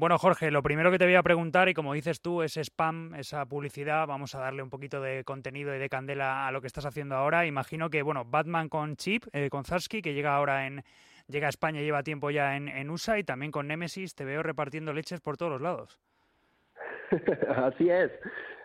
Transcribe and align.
Bueno, 0.00 0.16
Jorge, 0.16 0.50
lo 0.50 0.62
primero 0.62 0.90
que 0.90 0.96
te 0.96 1.04
voy 1.04 1.16
a 1.16 1.22
preguntar, 1.22 1.68
y 1.68 1.74
como 1.74 1.92
dices 1.92 2.22
tú, 2.22 2.40
ese 2.40 2.62
spam, 2.64 3.14
esa 3.16 3.44
publicidad, 3.44 4.06
vamos 4.06 4.34
a 4.34 4.40
darle 4.40 4.62
un 4.62 4.70
poquito 4.70 5.02
de 5.02 5.24
contenido 5.24 5.76
y 5.76 5.78
de 5.78 5.90
candela 5.90 6.46
a 6.46 6.52
lo 6.52 6.62
que 6.62 6.68
estás 6.68 6.86
haciendo 6.86 7.16
ahora. 7.16 7.44
Imagino 7.44 7.90
que, 7.90 8.00
bueno, 8.00 8.24
Batman 8.24 8.70
con 8.70 8.96
Chip, 8.96 9.26
eh, 9.34 9.50
con 9.50 9.64
Zarsky, 9.64 10.00
que 10.00 10.14
llega 10.14 10.34
ahora 10.34 10.66
en, 10.66 10.82
llega 11.28 11.48
a 11.48 11.50
España, 11.50 11.82
lleva 11.82 12.02
tiempo 12.02 12.30
ya 12.30 12.56
en, 12.56 12.68
en 12.68 12.88
USA, 12.88 13.18
y 13.18 13.24
también 13.24 13.52
con 13.52 13.68
Nemesis, 13.68 14.14
te 14.14 14.24
veo 14.24 14.42
repartiendo 14.42 14.94
leches 14.94 15.20
por 15.20 15.36
todos 15.36 15.52
los 15.52 15.60
lados. 15.60 16.00
Así 17.56 17.90
es. 17.90 18.10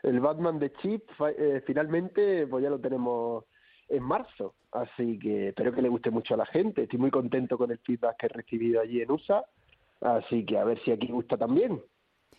El 0.04 0.22
Batman 0.22 0.58
de 0.58 0.72
Chip 0.72 1.04
eh, 1.38 1.62
finalmente 1.68 2.48
pues 2.48 2.64
ya 2.64 2.70
lo 2.70 2.80
tenemos 2.80 3.44
en 3.90 4.04
marzo. 4.04 4.56
Así 4.72 5.20
que 5.20 5.50
espero 5.50 5.74
que 5.74 5.82
le 5.82 5.90
guste 5.90 6.12
mucho 6.12 6.36
a 6.36 6.38
la 6.38 6.46
gente. 6.46 6.84
Estoy 6.84 7.00
muy 7.00 7.12
contento 7.12 7.58
con 7.58 7.72
el 7.72 7.80
feedback 7.80 8.16
que 8.20 8.26
he 8.28 8.30
recibido 8.30 8.80
allí 8.80 9.02
en 9.02 9.12
USA. 9.12 9.44
Así 10.02 10.46
que 10.46 10.58
a 10.58 10.64
ver 10.64 10.80
si 10.84 10.92
aquí 10.92 11.08
gusta 11.08 11.38
también. 11.38 11.82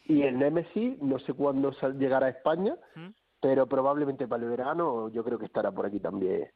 Y 0.05 0.23
el 0.23 0.39
Nemesis, 0.39 1.01
no 1.03 1.19
sé 1.19 1.33
cuándo 1.33 1.73
llegará 1.99 2.27
a 2.27 2.31
España, 2.31 2.77
pero 3.41 3.67
probablemente 3.67 4.29
para 4.29 4.45
el 4.45 4.51
verano 4.51 5.09
yo 5.09 5.25
creo 5.25 5.39
que 5.39 5.47
estará 5.47 5.73
por 5.73 5.87
aquí 5.87 6.01
también. 6.01 6.49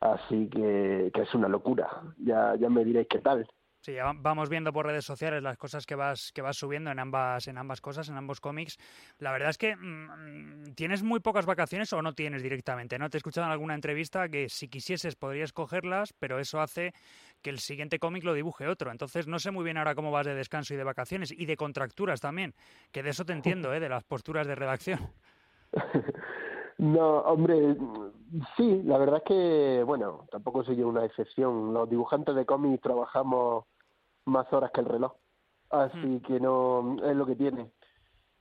Así 0.00 0.48
que, 0.48 1.10
que 1.12 1.22
es 1.22 1.34
una 1.34 1.48
locura. 1.48 1.88
Ya, 2.18 2.54
ya 2.56 2.68
me 2.68 2.84
diréis 2.84 3.08
qué 3.08 3.18
tal. 3.18 3.48
Sí, 3.88 3.96
vamos 4.20 4.50
viendo 4.50 4.70
por 4.70 4.84
redes 4.84 5.06
sociales 5.06 5.42
las 5.42 5.56
cosas 5.56 5.86
que 5.86 5.94
vas 5.94 6.30
que 6.34 6.42
vas 6.42 6.58
subiendo 6.58 6.90
en 6.90 6.98
ambas 6.98 7.48
en 7.48 7.56
ambas 7.56 7.80
cosas, 7.80 8.10
en 8.10 8.18
ambos 8.18 8.38
cómics. 8.38 8.76
La 9.18 9.32
verdad 9.32 9.48
es 9.48 9.56
que 9.56 9.74
mm, 9.76 10.74
tienes 10.74 11.02
muy 11.02 11.20
pocas 11.20 11.46
vacaciones 11.46 11.90
o 11.94 12.02
no 12.02 12.12
tienes 12.12 12.42
directamente, 12.42 12.98
¿no? 12.98 13.08
Te 13.08 13.16
he 13.16 13.20
escuchado 13.20 13.46
en 13.46 13.52
alguna 13.52 13.74
entrevista 13.74 14.28
que 14.28 14.50
si 14.50 14.68
quisieses 14.68 15.16
podrías 15.16 15.54
cogerlas, 15.54 16.12
pero 16.12 16.38
eso 16.38 16.60
hace 16.60 16.92
que 17.40 17.48
el 17.48 17.60
siguiente 17.60 17.98
cómic 17.98 18.24
lo 18.24 18.34
dibuje 18.34 18.66
otro. 18.66 18.90
Entonces 18.90 19.26
no 19.26 19.38
sé 19.38 19.52
muy 19.52 19.64
bien 19.64 19.78
ahora 19.78 19.94
cómo 19.94 20.10
vas 20.10 20.26
de 20.26 20.34
descanso 20.34 20.74
y 20.74 20.76
de 20.76 20.84
vacaciones 20.84 21.32
y 21.32 21.46
de 21.46 21.56
contracturas 21.56 22.20
también, 22.20 22.52
que 22.92 23.02
de 23.02 23.08
eso 23.08 23.24
te 23.24 23.32
entiendo, 23.32 23.72
¿eh? 23.74 23.80
de 23.80 23.88
las 23.88 24.04
posturas 24.04 24.46
de 24.46 24.54
redacción. 24.54 25.00
No, 26.78 27.18
hombre, 27.22 27.76
sí, 28.56 28.82
la 28.84 28.98
verdad 28.98 29.16
es 29.16 29.24
que, 29.24 29.82
bueno, 29.84 30.26
tampoco 30.30 30.62
soy 30.62 30.76
yo 30.76 30.86
una 30.86 31.04
excepción. 31.04 31.74
Los 31.74 31.90
dibujantes 31.90 32.36
de 32.36 32.46
cómics 32.46 32.80
trabajamos 32.80 33.64
más 34.28 34.52
horas 34.52 34.70
que 34.72 34.80
el 34.80 34.86
reloj, 34.86 35.12
así 35.70 36.06
mm. 36.06 36.20
que 36.20 36.40
no, 36.40 36.96
es 37.02 37.16
lo 37.16 37.26
que 37.26 37.36
tiene. 37.36 37.70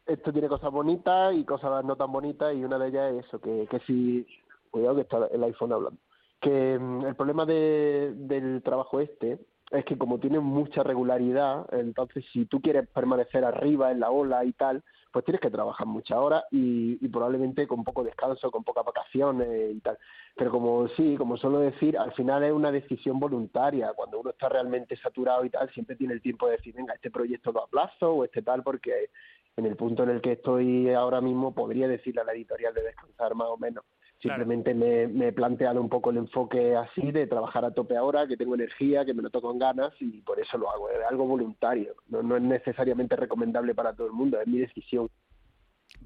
Esto 0.05 0.31
tiene 0.31 0.47
cosas 0.47 0.71
bonitas 0.71 1.33
y 1.35 1.43
cosas 1.43 1.83
no 1.83 1.95
tan 1.95 2.11
bonitas 2.11 2.55
y 2.55 2.63
una 2.63 2.79
de 2.79 2.87
ellas 2.87 3.13
es 3.13 3.25
eso, 3.25 3.39
que, 3.41 3.67
que 3.69 3.79
si, 3.81 4.25
cuidado 4.71 4.95
que 4.95 5.01
está 5.01 5.27
el 5.27 5.43
iPhone 5.43 5.73
hablando, 5.73 5.99
que 6.39 6.77
mm, 6.79 7.05
el 7.05 7.15
problema 7.15 7.45
de, 7.45 8.13
del 8.15 8.61
trabajo 8.63 8.99
este 8.99 9.39
es 9.71 9.83
que 9.83 9.97
como 9.97 10.19
tiene 10.19 10.39
mucha 10.39 10.83
regularidad, 10.83 11.65
entonces 11.73 12.23
si 12.31 12.45
tú 12.45 12.61
quieres 12.61 12.87
permanecer 12.87 13.43
arriba 13.43 13.91
en 13.91 13.99
la 13.99 14.11
ola 14.11 14.45
y 14.45 14.53
tal, 14.53 14.83
pues 15.17 15.25
tienes 15.25 15.41
que 15.41 15.49
trabajar 15.49 15.87
muchas 15.87 16.15
horas 16.15 16.43
y, 16.51 17.03
y, 17.03 17.07
probablemente 17.07 17.65
con 17.65 17.83
poco 17.83 18.03
descanso, 18.03 18.51
con 18.51 18.63
pocas 18.63 18.85
vacaciones 18.85 19.73
y 19.73 19.79
tal. 19.79 19.97
Pero 20.35 20.51
como 20.51 20.87
sí, 20.89 21.15
como 21.17 21.37
suelo 21.37 21.57
decir, 21.57 21.97
al 21.97 22.13
final 22.13 22.43
es 22.43 22.51
una 22.51 22.71
decisión 22.71 23.19
voluntaria. 23.19 23.93
Cuando 23.95 24.19
uno 24.19 24.29
está 24.29 24.47
realmente 24.47 24.95
saturado 24.97 25.43
y 25.43 25.49
tal, 25.49 25.71
siempre 25.71 25.95
tiene 25.95 26.13
el 26.13 26.21
tiempo 26.21 26.45
de 26.45 26.57
decir, 26.57 26.75
venga, 26.75 26.93
este 26.93 27.09
proyecto 27.09 27.51
lo 27.51 27.63
aplazo 27.63 28.11
o 28.11 28.25
este 28.25 28.43
tal, 28.43 28.61
porque 28.61 29.09
en 29.55 29.65
el 29.65 29.75
punto 29.75 30.03
en 30.03 30.11
el 30.11 30.21
que 30.21 30.33
estoy 30.33 30.93
ahora 30.93 31.19
mismo 31.19 31.51
podría 31.51 31.87
decirle 31.87 32.21
a 32.21 32.23
la 32.23 32.33
editorial 32.33 32.75
de 32.75 32.83
descansar 32.83 33.33
más 33.33 33.47
o 33.47 33.57
menos. 33.57 33.85
Simplemente 34.19 34.73
me, 34.73 35.27
he 35.27 35.31
planteado 35.31 35.79
un 35.79 35.89
poco 35.89 36.09
el 36.09 36.17
enfoque 36.17 36.75
así 36.75 37.11
de 37.11 37.27
trabajar 37.27 37.63
a 37.65 37.71
tope 37.71 37.95
ahora, 37.95 38.27
que 38.27 38.35
tengo 38.35 38.55
energía, 38.55 39.05
que 39.05 39.13
me 39.13 39.21
lo 39.21 39.29
toco 39.29 39.51
en 39.51 39.59
ganas 39.59 39.93
y 39.99 40.21
por 40.21 40.39
eso 40.39 40.57
lo 40.57 40.71
hago. 40.71 40.89
Es 40.89 40.97
algo 41.07 41.25
voluntario, 41.25 41.95
no, 42.07 42.23
no 42.23 42.35
es 42.35 42.41
necesariamente 42.41 43.15
recomendable 43.15 43.75
para 43.75 43.93
todo 43.93 44.07
el 44.07 44.13
mundo, 44.13 44.41
es 44.41 44.47
mi 44.47 44.59
decisión. 44.59 45.07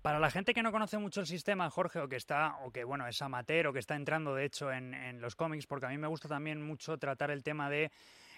Para 0.02 0.20
la 0.20 0.30
gente 0.30 0.53
que 0.53 0.62
no 0.62 0.72
conoce 0.72 0.98
mucho 0.98 1.22
el 1.22 1.28
sistema, 1.28 1.70
Jorge, 1.70 2.00
o 2.00 2.08
que 2.08 2.16
está, 2.16 2.58
o 2.66 2.72
que 2.72 2.84
bueno, 2.84 3.08
es 3.08 3.22
amateur, 3.22 3.68
o 3.68 3.73
que 3.73 3.80
está 3.80 3.95
entrando 3.95 4.36
de 4.36 4.46
hecho 4.46 4.72
en, 4.72 4.94
en 4.94 5.22
los 5.22 5.36
cómics, 5.36 5.66
porque 5.66 5.85
a 5.85 5.90
mí 5.90 5.97
me 5.97 6.08
gusta 6.08 6.28
también 6.28 6.62
mucho 6.62 6.97
tratar 6.97 7.31
el 7.31 7.44
tema 7.44 7.69
de 7.69 7.91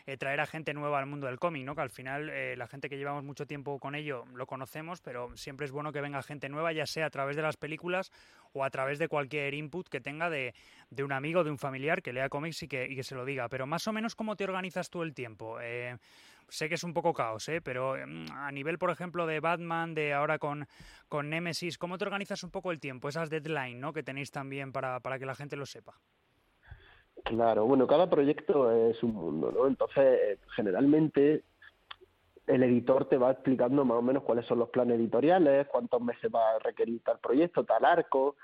eh, 0.05 0.17
traer 0.17 0.39
a 0.41 0.45
gente 0.45 0.73
nueva 0.73 0.99
al 0.99 1.05
mundo 1.05 1.27
del 1.27 1.39
cómic, 1.39 1.65
¿no? 1.65 1.75
Que 1.75 1.81
al 1.81 1.89
final 1.89 2.29
eh, 2.29 2.55
la 2.57 2.67
gente 2.67 2.89
que 2.89 2.97
llevamos 2.97 3.23
mucho 3.23 3.45
tiempo 3.45 3.79
con 3.79 3.95
ello 3.95 4.25
lo 4.33 4.45
conocemos, 4.45 5.01
pero 5.01 5.35
siempre 5.37 5.65
es 5.65 5.71
bueno 5.71 5.91
que 5.91 6.01
venga 6.01 6.21
gente 6.23 6.49
nueva, 6.49 6.73
ya 6.73 6.85
sea 6.85 7.05
a 7.05 7.09
través 7.09 7.35
de 7.35 7.41
las 7.41 7.57
películas 7.57 8.11
o 8.51 8.63
a 8.63 8.69
través 8.69 8.99
de 8.99 9.07
cualquier 9.07 9.53
input 9.53 9.87
que 9.87 10.01
tenga 10.01 10.29
de, 10.29 10.53
de 10.89 11.03
un 11.03 11.11
amigo, 11.11 11.43
de 11.43 11.51
un 11.51 11.57
familiar 11.57 12.01
que 12.01 12.13
lea 12.13 12.29
cómics 12.29 12.63
y 12.63 12.67
que, 12.67 12.85
y 12.85 12.95
que 12.95 13.03
se 13.03 13.15
lo 13.15 13.25
diga. 13.25 13.47
Pero 13.49 13.65
más 13.65 13.87
o 13.87 13.93
menos, 13.93 14.15
¿cómo 14.15 14.35
te 14.35 14.43
organizas 14.43 14.89
tú 14.89 15.03
el 15.03 15.13
tiempo? 15.13 15.59
Eh, 15.61 15.97
sé 16.49 16.69
que 16.69 16.75
es 16.75 16.83
un 16.83 16.93
poco 16.93 17.13
caos, 17.13 17.47
¿eh? 17.49 17.61
pero 17.61 17.95
mm, 17.95 18.31
a 18.31 18.51
nivel, 18.51 18.77
por 18.77 18.91
ejemplo, 18.91 19.25
de 19.25 19.39
Batman, 19.39 19.93
de 19.93 20.13
ahora 20.13 20.37
con, 20.37 20.67
con 21.07 21.29
Nemesis, 21.29 21.77
¿cómo 21.77 21.97
te 21.97 22.05
organizas 22.05 22.43
un 22.43 22.51
poco 22.51 22.71
el 22.71 22.79
tiempo? 22.79 23.09
Esas 23.09 23.29
deadlines 23.29 23.79
¿no? 23.79 23.93
que 23.93 24.03
tenéis 24.03 24.31
también 24.31 24.71
para, 24.71 24.99
para 24.99 25.17
que 25.17 25.25
la 25.25 25.35
gente 25.35 25.55
lo 25.55 25.65
sepa. 25.65 25.99
Claro, 27.23 27.65
bueno, 27.65 27.87
cada 27.87 28.09
proyecto 28.09 28.71
es 28.71 29.01
un 29.01 29.13
mundo, 29.13 29.51
¿no? 29.51 29.67
Entonces, 29.67 30.39
generalmente 30.55 31.43
el 32.47 32.63
editor 32.63 33.05
te 33.05 33.17
va 33.17 33.31
explicando 33.31 33.85
más 33.85 33.97
o 33.97 34.01
menos 34.01 34.23
cuáles 34.23 34.45
son 34.45 34.59
los 34.59 34.69
planes 34.69 34.99
editoriales, 34.99 35.67
cuántos 35.67 36.01
meses 36.01 36.29
va 36.33 36.55
a 36.55 36.59
requerir 36.59 37.01
tal 37.01 37.19
proyecto, 37.19 37.63
tal 37.63 37.85
arco, 37.85 38.35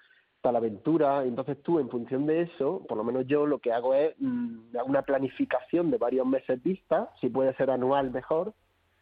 tal 0.42 0.56
aventura. 0.56 1.24
Entonces 1.26 1.62
tú, 1.62 1.80
en 1.80 1.90
función 1.90 2.26
de 2.26 2.44
eso, 2.44 2.86
por 2.88 2.98
lo 2.98 3.04
menos 3.04 3.28
yo 3.28 3.46
lo 3.46 3.60
que 3.60 3.74
hago 3.74 3.94
es 3.94 4.16
mm, 4.20 4.76
una 4.86 5.02
planificación 5.02 5.92
de 5.92 5.98
varios 5.98 6.26
meses 6.26 6.62
vista, 6.64 7.10
si 7.20 7.30
puede 7.30 7.54
ser 7.56 7.70
anual 7.70 8.12
mejor, 8.12 8.54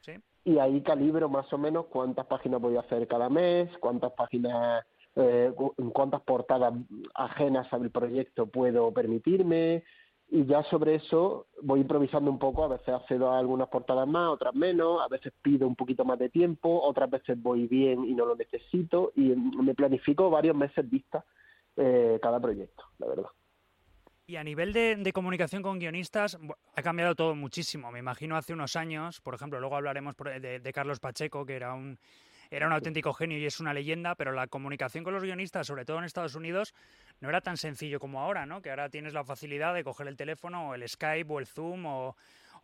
¿Sí? 0.02 0.14
y 0.44 0.58
ahí 0.58 0.82
calibro 0.82 1.30
más 1.30 1.52
o 1.54 1.58
menos 1.58 1.86
cuántas 1.88 2.26
páginas 2.26 2.60
voy 2.60 2.78
a 2.78 2.82
hacer 2.82 3.08
cada 3.08 3.30
mes, 3.30 3.70
cuántas 3.80 4.14
páginas 4.14 4.84
eh, 5.20 5.52
cuántas 5.94 6.22
portadas 6.22 6.74
ajenas 7.16 7.72
al 7.74 7.90
proyecto 7.90 8.46
puedo 8.46 8.94
permitirme 8.94 9.84
y 10.30 10.46
ya 10.46 10.62
sobre 10.64 10.96
eso 10.96 11.48
voy 11.64 11.80
improvisando 11.80 12.30
un 12.30 12.38
poco, 12.38 12.64
a 12.64 12.68
veces 12.68 12.90
accedo 12.90 13.32
a 13.32 13.40
algunas 13.40 13.70
portadas 13.70 14.08
más, 14.08 14.30
otras 14.30 14.54
menos, 14.54 15.02
a 15.02 15.08
veces 15.08 15.34
pido 15.42 15.68
un 15.68 15.76
poquito 15.76 16.06
más 16.06 16.20
de 16.20 16.30
tiempo, 16.30 16.82
otras 16.84 17.10
veces 17.10 17.42
voy 17.42 17.66
bien 17.66 18.06
y 18.06 18.14
no 18.14 18.26
lo 18.26 18.36
necesito 18.36 19.12
y 19.16 19.30
me 19.36 19.74
planifico 19.74 20.30
varios 20.30 20.56
meses 20.56 20.88
vistas 20.88 21.24
eh, 21.78 22.20
cada 22.22 22.40
proyecto, 22.40 22.84
la 23.00 23.08
verdad. 23.08 23.30
Y 24.28 24.36
a 24.36 24.44
nivel 24.44 24.74
de, 24.74 25.12
comunicación 25.14 25.64
con 25.64 25.80
guionistas, 25.80 26.38
ha 26.76 26.82
cambiado 26.82 27.16
todo 27.16 27.34
muchísimo. 27.34 27.92
Me 27.92 28.00
imagino 28.00 28.36
hace 28.36 28.52
unos 28.52 28.76
años, 28.76 29.22
por 29.22 29.34
ejemplo, 29.34 29.60
luego 29.62 29.78
hablaremos 29.78 30.16
de 30.18 30.72
Carlos 30.74 31.00
Pacheco, 31.00 31.46
que 31.46 31.56
era 31.56 31.74
un, 31.74 31.98
era 32.50 32.68
un 32.68 32.74
auténtico 32.74 33.14
genio 33.14 33.38
y 33.38 33.46
es 33.46 33.60
una 33.60 33.74
leyenda, 33.74 34.16
pero 34.16 34.32
la 34.32 34.48
comunicación 34.48 35.04
con 35.04 35.14
los 35.14 35.24
guionistas, 35.24 35.68
sobre 35.68 35.86
todo 35.86 36.00
en 36.00 36.06
Estados 36.06 36.36
Unidos, 36.36 36.74
no 37.20 37.30
era 37.30 37.42
tan 37.42 37.58
sencillo 37.58 38.00
como 38.00 38.22
ahora, 38.22 38.46
¿no? 38.46 38.62
Que 38.62 38.70
ahora 38.70 38.90
tienes 38.90 39.14
la 39.14 39.24
facilidad 39.24 39.74
de 39.74 39.84
coger 39.84 40.08
el 40.08 40.18
teléfono 40.18 40.70
o 40.70 40.76
el 40.76 40.88
Skype 40.88 41.32
o 41.32 41.40
el 41.40 41.48
Zoom 41.48 41.86
o, 41.86 42.16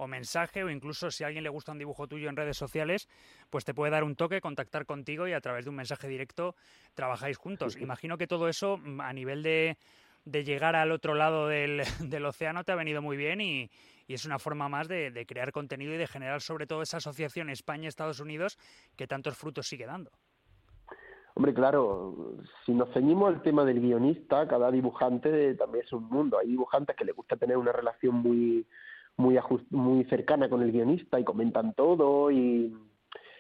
mensaje 0.06 0.66
o 0.66 0.70
incluso 0.70 1.10
si 1.12 1.24
a 1.24 1.28
alguien 1.28 1.46
le 1.46 1.50
gusta 1.50 1.72
un 1.72 1.78
dibujo 1.78 2.08
tuyo 2.08 2.28
en 2.28 2.36
redes 2.36 2.58
sociales, 2.58 3.08
pues 3.50 3.64
te 3.64 3.74
puede 3.74 3.90
dar 3.90 4.04
un 4.04 4.18
toque, 4.18 4.42
contactar 4.42 4.86
contigo 4.86 5.30
y 5.30 5.34
a 5.34 5.40
través 5.40 5.64
de 5.64 5.70
un 5.70 5.78
mensaje 5.78 6.10
directo 6.10 6.58
trabajáis 6.94 7.38
juntos. 7.38 7.78
Imagino 7.78 8.18
que 8.18 8.28
todo 8.28 8.50
eso 8.50 8.78
mm, 8.78 9.00
a 9.00 9.14
nivel 9.14 9.44
de, 9.44 9.78
de 10.26 10.44
llegar 10.44 10.76
al 10.76 10.92
otro 10.92 11.14
lado 11.14 11.48
del, 11.48 11.84
del 12.00 12.26
océano 12.26 12.66
te 12.66 12.74
ha 12.74 12.76
venido 12.76 13.02
muy 13.02 13.16
bien 13.16 13.40
y, 13.40 13.70
y 14.08 14.14
es 14.14 14.26
una 14.26 14.40
forma 14.40 14.70
más 14.70 14.88
de, 14.88 15.26
crear 15.28 15.52
contenido 15.52 15.94
y 15.94 15.98
de 15.98 16.08
generar 16.08 16.42
sobre 16.42 16.68
todo 16.68 16.82
esa 16.82 16.98
asociación 16.98 17.50
España-Estados 17.50 18.20
Unidos 18.20 18.58
que 18.96 19.08
tantos 19.08 19.38
frutos 19.38 19.68
sigue 19.68 19.86
dando. 19.86 20.12
Hombre, 21.36 21.54
claro, 21.54 22.38
si 22.66 22.74
nos 22.74 22.94
ceñimos 22.94 23.34
al 23.34 23.42
tema 23.42 23.66
del 23.66 23.80
guionista, 23.80 24.48
cada 24.48 24.70
dibujante 24.70 25.56
también 25.56 25.84
es 25.84 25.92
un 25.92 26.08
mundo. 26.08 26.38
Hay 26.38 26.48
dibujantes 26.48 26.96
que 26.96 27.06
les 27.06 27.16
gusta 27.16 27.38
tener 27.38 27.58
una 27.58 27.72
relación 27.72 28.16
muy 28.16 28.68
muy 29.16 30.06
cercana 30.06 30.50
con 30.50 30.64
el 30.64 30.72
guionista 30.72 31.20
y 31.20 31.24
comentan 31.24 31.74
todo 31.74 32.32
y 32.32 32.76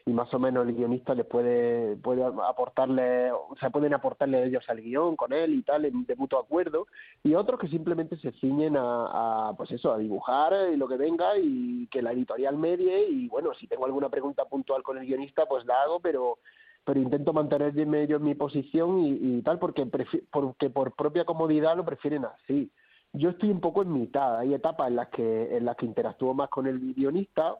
y 0.06 0.12
más 0.12 0.34
o 0.34 0.40
menos 0.40 0.68
el 0.68 0.75
guionista 0.75 1.16
les 1.16 1.25
puede, 1.25 1.96
puede 1.97 2.23
aportarle, 2.23 3.32
o 3.32 3.55
sea, 3.59 3.70
pueden 3.70 3.94
aportarle 3.94 4.46
ellos 4.46 4.64
al 4.67 4.82
guion 4.82 5.16
con 5.16 5.32
él 5.32 5.53
y 5.53 5.64
tal, 5.64 5.84
de 5.84 6.16
mutuo 6.16 6.40
acuerdo, 6.40 6.88
y 7.23 7.35
otros 7.35 7.59
que 7.59 7.70
simplemente 7.70 8.17
se 8.17 8.32
ciñen 8.34 8.76
a, 8.78 9.53
pues 9.55 9.72
eso, 9.72 9.94
a 9.94 9.97
dibujar 9.97 10.53
y 10.73 10.76
lo 10.76 10.88
que 10.88 10.97
venga 10.97 11.38
y 11.38 11.88
que 11.88 12.02
la 12.02 12.11
editorial 12.11 12.58
medie 12.58 13.08
y 13.09 13.29
bueno, 13.29 13.53
si 13.53 13.67
tengo 13.67 13.85
alguna 13.85 14.09
pregunta 14.09 14.46
puntual 14.46 14.84
con 14.84 14.97
el 14.97 15.05
guionista, 15.05 15.46
pues 15.46 15.66
la 15.66 15.82
hago, 15.84 16.00
pero 16.00 16.38
pero 16.85 17.00
intento 17.00 17.32
mantenerme 17.32 18.08
yo 18.08 18.17
en 18.17 18.23
mi 18.23 18.35
posición 18.35 19.00
y, 19.05 19.41
tal 19.41 19.58
porque 19.58 19.85
porque 20.29 20.70
por 20.70 20.91
propia 20.94 21.23
comodidad 21.23 21.78
lo 21.78 21.85
prefieren 21.85 22.26
así. 22.26 22.70
Yo 23.14 23.29
estoy 23.29 23.52
un 23.52 23.61
poco 23.61 23.84
en 23.84 23.94
mitad, 23.94 24.40
hay 24.40 24.53
etapas 24.53 24.90
en 24.90 24.97
las 24.97 25.08
que 25.08 25.55
en 25.55 25.64
las 25.64 25.78
que 25.78 25.85
interactúo 25.85 26.34
más 26.34 26.50
con 26.50 26.67
el 26.67 26.94
guionista 26.94 27.55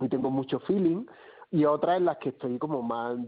y 0.00 0.08
tengo 0.08 0.30
mucho 0.30 0.58
feeling, 0.60 1.04
y 1.52 1.64
otras 1.64 1.96
en 1.96 2.04
las 2.04 2.18
que 2.18 2.28
estoy 2.28 2.58
como 2.58 2.80
más 2.82 3.18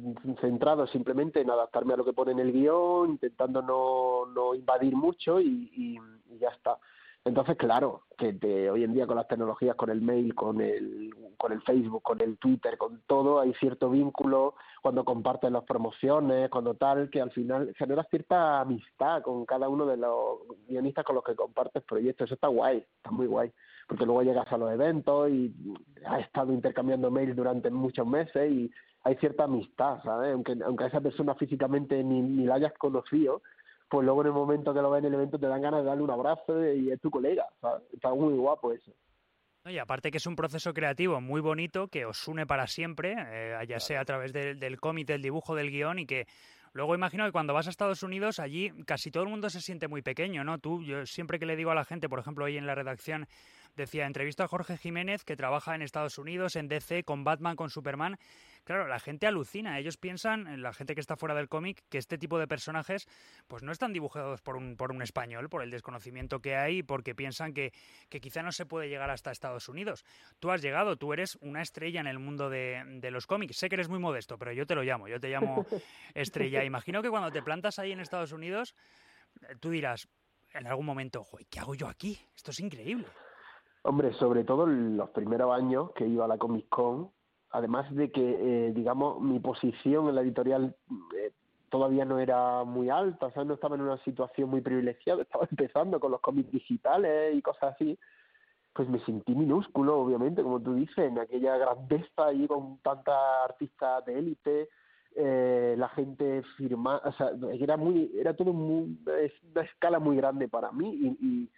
centrado 0.40 0.86
simplemente 0.86 1.40
en 1.40 1.50
adaptarme 1.50 1.94
a 1.94 1.96
lo 1.96 2.04
que 2.04 2.12
pone 2.12 2.32
en 2.32 2.38
el 2.38 2.52
guion, 2.52 3.10
intentando 3.10 3.62
no, 3.62 4.26
no 4.32 4.54
invadir 4.54 4.94
mucho 4.94 5.40
y, 5.40 5.70
y, 5.74 5.98
ya 6.38 6.48
está. 6.48 6.78
Entonces, 7.24 7.56
claro, 7.56 8.02
que 8.18 8.32
te, 8.32 8.68
hoy 8.70 8.82
en 8.82 8.94
día 8.94 9.06
con 9.06 9.16
las 9.16 9.28
tecnologías, 9.28 9.76
con 9.76 9.90
el 9.90 10.00
mail, 10.00 10.34
con 10.34 10.60
el, 10.60 11.14
con 11.36 11.52
el 11.52 11.62
Facebook, 11.62 12.02
con 12.02 12.20
el 12.20 12.36
Twitter, 12.38 12.76
con 12.78 13.00
todo, 13.06 13.40
hay 13.40 13.54
cierto 13.54 13.90
vínculo 13.90 14.54
cuando 14.80 15.04
compartes 15.04 15.50
las 15.52 15.62
promociones, 15.64 16.50
cuando 16.50 16.74
tal, 16.74 17.10
que 17.10 17.20
al 17.20 17.30
final 17.30 17.72
genera 17.76 18.02
cierta 18.04 18.60
amistad 18.60 19.22
con 19.22 19.46
cada 19.46 19.68
uno 19.68 19.86
de 19.86 19.96
los 19.96 20.38
guionistas 20.68 21.04
con 21.04 21.14
los 21.14 21.24
que 21.24 21.36
compartes 21.36 21.82
proyectos. 21.84 22.26
Eso 22.26 22.34
está 22.34 22.48
guay, 22.48 22.78
está 22.78 23.10
muy 23.12 23.26
guay, 23.26 23.52
porque 23.92 24.06
luego 24.06 24.22
llegas 24.22 24.50
a 24.50 24.56
los 24.56 24.72
eventos 24.72 25.28
y 25.28 25.54
has 26.06 26.22
estado 26.22 26.50
intercambiando 26.50 27.10
mails 27.10 27.36
durante 27.36 27.70
muchos 27.70 28.06
meses 28.06 28.50
y 28.50 28.70
hay 29.02 29.16
cierta 29.16 29.44
amistad, 29.44 30.02
¿sabes? 30.02 30.32
Aunque, 30.32 30.56
aunque 30.64 30.84
a 30.84 30.86
esa 30.86 31.02
persona 31.02 31.34
físicamente 31.34 32.02
ni, 32.02 32.22
ni 32.22 32.46
la 32.46 32.54
hayas 32.54 32.72
conocido, 32.78 33.42
pues 33.90 34.06
luego 34.06 34.22
en 34.22 34.28
el 34.28 34.32
momento 34.32 34.72
que 34.72 34.80
lo 34.80 34.90
ves 34.90 35.00
en 35.00 35.08
el 35.08 35.14
evento 35.14 35.38
te 35.38 35.46
dan 35.46 35.60
ganas 35.60 35.80
de 35.80 35.88
darle 35.88 36.04
un 36.04 36.10
abrazo 36.10 36.72
y 36.72 36.90
es 36.90 36.98
tu 37.02 37.10
colega, 37.10 37.46
Está 37.92 38.14
muy 38.14 38.32
guapo 38.32 38.72
eso. 38.72 38.92
Y 39.66 39.76
aparte 39.76 40.10
que 40.10 40.16
es 40.16 40.26
un 40.26 40.36
proceso 40.36 40.72
creativo 40.72 41.20
muy 41.20 41.42
bonito 41.42 41.88
que 41.88 42.06
os 42.06 42.26
une 42.26 42.46
para 42.46 42.66
siempre, 42.66 43.14
eh, 43.18 43.58
ya 43.68 43.78
sea 43.78 44.00
a 44.00 44.04
través 44.06 44.32
del, 44.32 44.58
del 44.58 44.80
cómic, 44.80 45.06
del 45.06 45.20
dibujo, 45.20 45.54
del 45.54 45.70
guion 45.70 45.98
y 45.98 46.06
que 46.06 46.26
luego 46.72 46.94
imagino 46.94 47.26
que 47.26 47.32
cuando 47.32 47.52
vas 47.52 47.66
a 47.66 47.70
Estados 47.70 48.02
Unidos 48.02 48.38
allí 48.38 48.70
casi 48.86 49.10
todo 49.10 49.24
el 49.24 49.28
mundo 49.28 49.50
se 49.50 49.60
siente 49.60 49.86
muy 49.86 50.00
pequeño, 50.00 50.44
¿no? 50.44 50.58
Tú, 50.58 50.82
yo 50.82 51.04
siempre 51.04 51.38
que 51.38 51.44
le 51.44 51.56
digo 51.56 51.70
a 51.70 51.74
la 51.74 51.84
gente, 51.84 52.08
por 52.08 52.18
ejemplo, 52.18 52.46
hoy 52.46 52.56
en 52.56 52.66
la 52.66 52.74
redacción 52.74 53.26
decía, 53.76 54.06
entrevista 54.06 54.44
a 54.44 54.48
Jorge 54.48 54.76
Jiménez 54.76 55.24
que 55.24 55.36
trabaja 55.36 55.74
en 55.74 55.82
Estados 55.82 56.18
Unidos, 56.18 56.56
en 56.56 56.68
DC, 56.68 57.04
con 57.04 57.24
Batman, 57.24 57.56
con 57.56 57.70
Superman 57.70 58.18
Claro, 58.64 58.86
la 58.86 59.00
gente 59.00 59.26
alucina. 59.26 59.78
Ellos 59.78 59.96
piensan, 59.96 60.62
la 60.62 60.72
gente 60.72 60.94
que 60.94 61.00
está 61.00 61.16
fuera 61.16 61.34
del 61.34 61.48
cómic, 61.48 61.82
que 61.88 61.98
este 61.98 62.16
tipo 62.16 62.38
de 62.38 62.46
personajes 62.46 63.08
pues 63.48 63.62
no 63.62 63.72
están 63.72 63.92
dibujados 63.92 64.40
por 64.40 64.56
un, 64.56 64.76
por 64.76 64.92
un 64.92 65.02
español, 65.02 65.48
por 65.48 65.62
el 65.62 65.70
desconocimiento 65.70 66.40
que 66.40 66.54
hay, 66.54 66.82
porque 66.82 67.14
piensan 67.14 67.54
que, 67.54 67.72
que 68.08 68.20
quizá 68.20 68.42
no 68.42 68.52
se 68.52 68.64
puede 68.64 68.88
llegar 68.88 69.10
hasta 69.10 69.32
Estados 69.32 69.68
Unidos. 69.68 70.04
Tú 70.38 70.50
has 70.50 70.62
llegado, 70.62 70.96
tú 70.96 71.12
eres 71.12 71.36
una 71.40 71.60
estrella 71.60 72.00
en 72.00 72.06
el 72.06 72.20
mundo 72.20 72.50
de, 72.50 72.82
de 72.86 73.10
los 73.10 73.26
cómics. 73.26 73.56
Sé 73.56 73.68
que 73.68 73.74
eres 73.74 73.88
muy 73.88 73.98
modesto, 73.98 74.38
pero 74.38 74.52
yo 74.52 74.64
te 74.64 74.76
lo 74.76 74.82
llamo, 74.82 75.08
yo 75.08 75.18
te 75.18 75.28
llamo 75.28 75.66
estrella. 76.14 76.62
Imagino 76.62 77.02
que 77.02 77.10
cuando 77.10 77.32
te 77.32 77.42
plantas 77.42 77.80
ahí 77.80 77.90
en 77.90 77.98
Estados 77.98 78.30
Unidos, 78.30 78.76
eh, 79.42 79.56
tú 79.58 79.70
dirás 79.70 80.08
en 80.54 80.66
algún 80.68 80.86
momento, 80.86 81.26
¿qué 81.50 81.58
hago 81.58 81.74
yo 81.74 81.88
aquí? 81.88 82.20
Esto 82.36 82.52
es 82.52 82.60
increíble. 82.60 83.06
Hombre, 83.84 84.12
sobre 84.14 84.44
todo 84.44 84.66
los 84.66 85.10
primeros 85.10 85.52
años 85.52 85.90
que 85.92 86.06
iba 86.06 86.24
a 86.24 86.28
la 86.28 86.38
Comic 86.38 86.68
Con, 86.68 87.10
además 87.50 87.92
de 87.94 88.12
que, 88.12 88.68
eh, 88.68 88.72
digamos, 88.72 89.20
mi 89.20 89.40
posición 89.40 90.08
en 90.08 90.14
la 90.14 90.22
editorial 90.22 90.76
eh, 91.16 91.32
todavía 91.68 92.04
no 92.04 92.20
era 92.20 92.62
muy 92.62 92.90
alta, 92.90 93.26
o 93.26 93.30
sea, 93.32 93.44
no 93.44 93.54
estaba 93.54 93.74
en 93.74 93.82
una 93.82 93.98
situación 94.04 94.50
muy 94.50 94.60
privilegiada, 94.60 95.22
estaba 95.22 95.48
empezando 95.50 95.98
con 95.98 96.12
los 96.12 96.20
cómics 96.20 96.52
digitales 96.52 97.34
y 97.34 97.42
cosas 97.42 97.74
así, 97.74 97.98
pues 98.72 98.88
me 98.88 99.00
sentí 99.00 99.34
minúsculo, 99.34 99.98
obviamente, 99.98 100.42
como 100.42 100.60
tú 100.60 100.74
dices, 100.74 100.98
en 100.98 101.18
aquella 101.18 101.56
grandeza 101.56 102.26
allí 102.26 102.46
con 102.46 102.78
tantas 102.78 103.18
artistas 103.44 104.04
de 104.06 104.18
élite, 104.18 104.68
eh, 105.16 105.74
la 105.76 105.88
gente 105.90 106.42
firma, 106.56 107.02
o 107.04 107.12
sea, 107.12 107.32
era 107.52 107.76
muy, 107.76 108.12
era 108.14 108.34
todo 108.34 108.52
muy, 108.52 108.96
una 109.50 109.62
escala 109.62 109.98
muy 109.98 110.16
grande 110.16 110.48
para 110.48 110.70
mí 110.72 110.88
y, 110.88 111.26
y 111.26 111.50